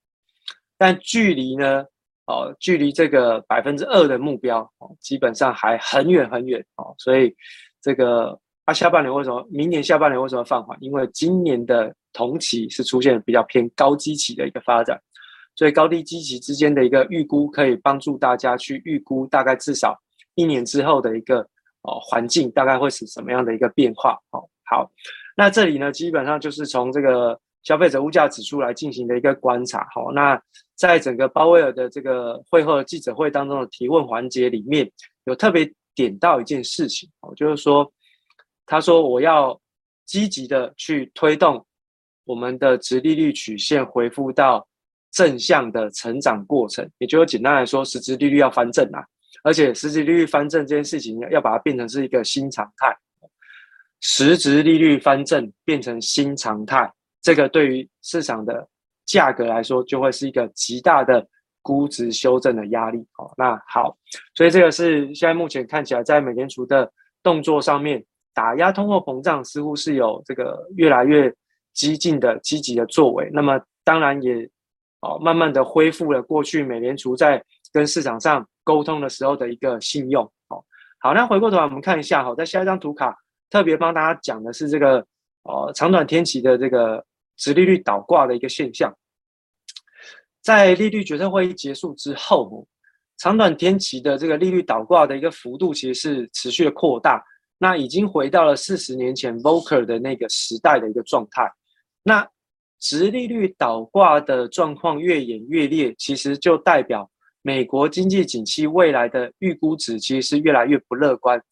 [0.76, 1.84] 但距离呢，
[2.26, 7.34] 哦，距离这个百分之二的目标哦，基本上还很远很远哦，所以
[7.80, 8.38] 这个。
[8.66, 9.46] 啊、下半年为什么？
[9.48, 10.76] 明年下半年为什么放缓？
[10.80, 15.00] 因为今年的同期是出现比较偏高基期的一个发展，
[15.54, 19.96] 所以高低基期之间的一个预估，可以帮助大家去预估大概至少
[20.34, 21.42] 一年之后的一个
[21.82, 24.18] 哦环境大概会是什么样的一个变化。
[24.32, 24.90] 哦，好，
[25.36, 29.86] 那这里呢，基本上就是从这个消费者物价指数来进行的一个观察。
[29.94, 30.40] 好，那
[30.74, 34.90] 在整个鲍威尔的这个会后记者会当中的提问环节里面，
[35.24, 37.90] 有特别点到一件事情，哦，就是说。
[38.68, 39.56] 他说：“我要
[40.06, 41.64] 积极的去推动
[42.24, 44.66] 我们的殖利率曲线恢复到
[45.12, 49.06] 正向的成长过程，也就是简单来说，实质利率要翻正啊！
[49.44, 52.92] 而且实质利率翻正这件事情，要把它变成是一个新常态。
[54.01, 56.92] 实质利率翻正变成新常态，
[57.22, 58.66] 这个对于市场的
[59.05, 61.26] 价格来说，就会是一个极大的
[61.62, 62.99] 估值修正的压力。
[63.18, 63.97] 哦，那好，
[64.34, 66.90] 所以这个是现在目前看起来在美联储的
[67.22, 68.05] 动作上面。”
[68.36, 71.32] 打压通货膨胀似乎是有这个越来越
[71.72, 74.47] 激进的积极的作为，那么当然也
[75.01, 77.42] 哦慢慢的恢复了过去美联储在
[77.72, 80.62] 跟市场上沟通的时候的一个信用哦。
[80.99, 83.16] 好，那回过头来我们看一下哈，在下一张图卡
[83.51, 85.07] 特别帮大家讲的是这个
[85.42, 87.05] 呃长短天期的这个
[87.36, 88.94] 直利率倒挂的一个现象。
[90.42, 92.66] 在利率决策会议结束之后，
[93.18, 97.24] 长短天期的这个利率倒挂的一个幅度其实是持续的扩大，
[97.59, 101.51] 那已经回到了四十年前 Volcker 的那个时代的一个状态。
[102.03, 102.28] 那
[102.78, 107.11] 直利率倒挂的状况越演越烈，其实就代表
[107.42, 111.42] 美国经济景气未来的预估值其实是越来越不乐观。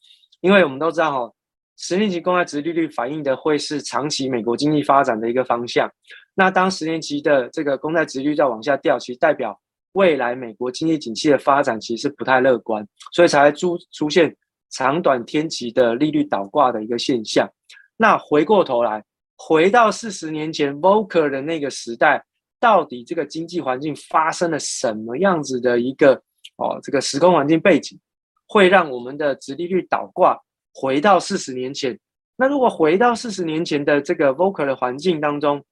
[0.41, 1.34] 因为我们都知道哈，
[1.77, 5.91] 十年期公债殖利率反映的会是长期美国经济发展的一个方向。
[6.35, 9.59] 那当十年期的这个公债殖利率再往下掉，其实代表
[9.93, 14.35] 未来美国经济景气的发展其实不太乐观，所以才出出现
[14.71, 17.49] 长短天期的利率倒挂的一个现象。
[17.97, 19.05] 那回过头来。
[19.37, 22.25] 回到四十年前 Volcker 的那个时代，
[22.61, 26.15] 到底这个经济环境发生了什么样子的一个
[26.57, 27.99] 哦，这个时空环境背景，
[28.47, 30.41] 会让我们的殖利率倒挂
[30.75, 31.99] 回到四十年前？
[32.37, 35.65] 那如果回到四十年前的这个 Volcker 的环境当中，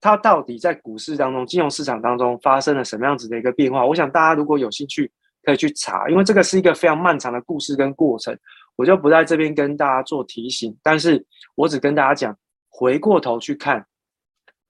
[0.00, 3.84] 它到底在股市当中、金融市场当中发生了什么样子的一个变化？
[3.84, 5.12] 我想大家如果有兴趣，
[5.42, 8.36] 可以去查，因为这个是一个非常漫长的故事跟过程，
[8.76, 12.36] 我就不在这边跟大家做提醒，但是我只跟大家讲。
[12.78, 13.82] 回过头去看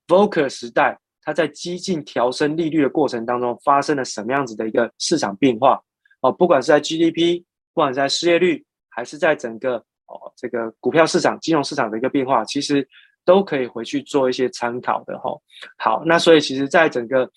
[0.07, 5.82] ，Volcker 时代，它在激进调升利率的过程当中，发生了什么样子的一个市场变化？
[6.20, 7.42] 哦，不管是在 GDP，
[7.74, 8.64] 不管是在失业率，
[8.97, 9.76] 还是在整个
[10.07, 12.88] 哦这个股票市场、金融市场的一个变化，其实
[13.24, 15.30] 都可以回去做一些参考的哈。
[15.76, 17.30] 好，那所以其实在整个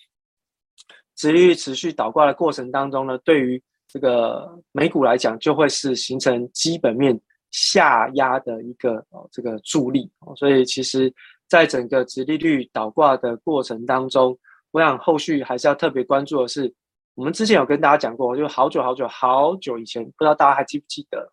[1.16, 7.20] 殖利率持续倒挂的过程当中呢，对于这个美股来讲，就会是形成基本面。
[7.52, 11.12] 下压的一个哦，这个助力哦，所以其实，
[11.48, 14.38] 在整个殖利率倒挂的过程当中，
[14.70, 16.72] 我想后续还是要特别关注的是，
[17.16, 21.28] 我们之前有跟大家讲过，就好久好久好久以前，不知道大家还记不记得，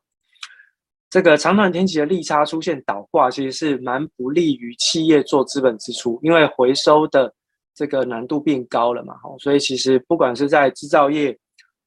[1.11, 7.33] 这个长短天期的利差出现倒挂，其实是蛮不利于企业做资本支出，因为回收的
[7.75, 11.37] 这个难度变高了嘛，哦，所以其实不管是在制造业、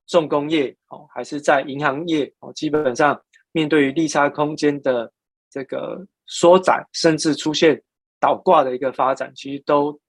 [0.08, 3.20] 重工业哦，还是在银行业哦，基本上。
[3.52, 5.12] 面对于利差空间的
[5.50, 7.82] 这个缩窄，甚至出现
[8.20, 10.00] 倒挂的一个发展，其实都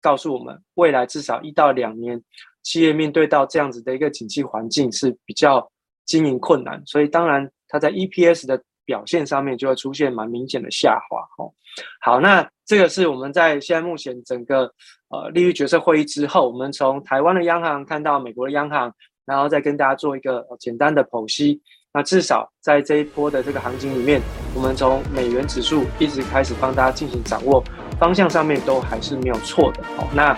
[0.00, 2.18] 告诉我们，未来至少一到两年，
[2.62, 5.70] 企业面对到这样子的一个景气环境是比较
[6.06, 11.20] 经营困难，所以当然它在 EPS 的表现上面就会出现蛮明显的下滑。
[11.42, 11.52] 哦，
[12.00, 14.70] 好，那这个是我们在现在目前整个
[15.08, 18.92] 呃利率决策会议之后，我们从台湾的央行看到美国的央行，
[19.24, 21.60] 然后再跟大家做一个简单的剖析。
[21.92, 24.20] 那至少在这一波的这个行情里面，
[24.54, 27.64] 我们从美元指数一直开始帮大家进行掌握
[27.98, 30.06] 方向上面都还是没有错的哦。
[30.14, 30.36] 那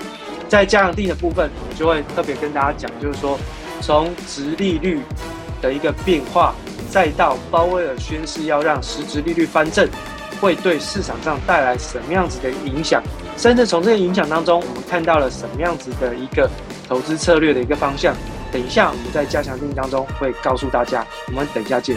[0.48, 3.36] 在加强錠的部分，我们就会特别跟大家讲，就是说
[3.80, 5.00] 从殖利率
[5.60, 6.54] 的一个变化，
[6.90, 9.88] 再到鲍威尔宣誓要让实质利率翻正，
[10.40, 13.02] 会对市场上带来什么样子的影响，
[13.36, 16.48] 甚至从这个影响当中，我们看到了什么样子的一个
[16.88, 18.14] 投资策略的一个方向。
[18.50, 21.06] 等一下，我们在加强定当中会告诉大家。
[21.26, 21.96] 我们等一下见。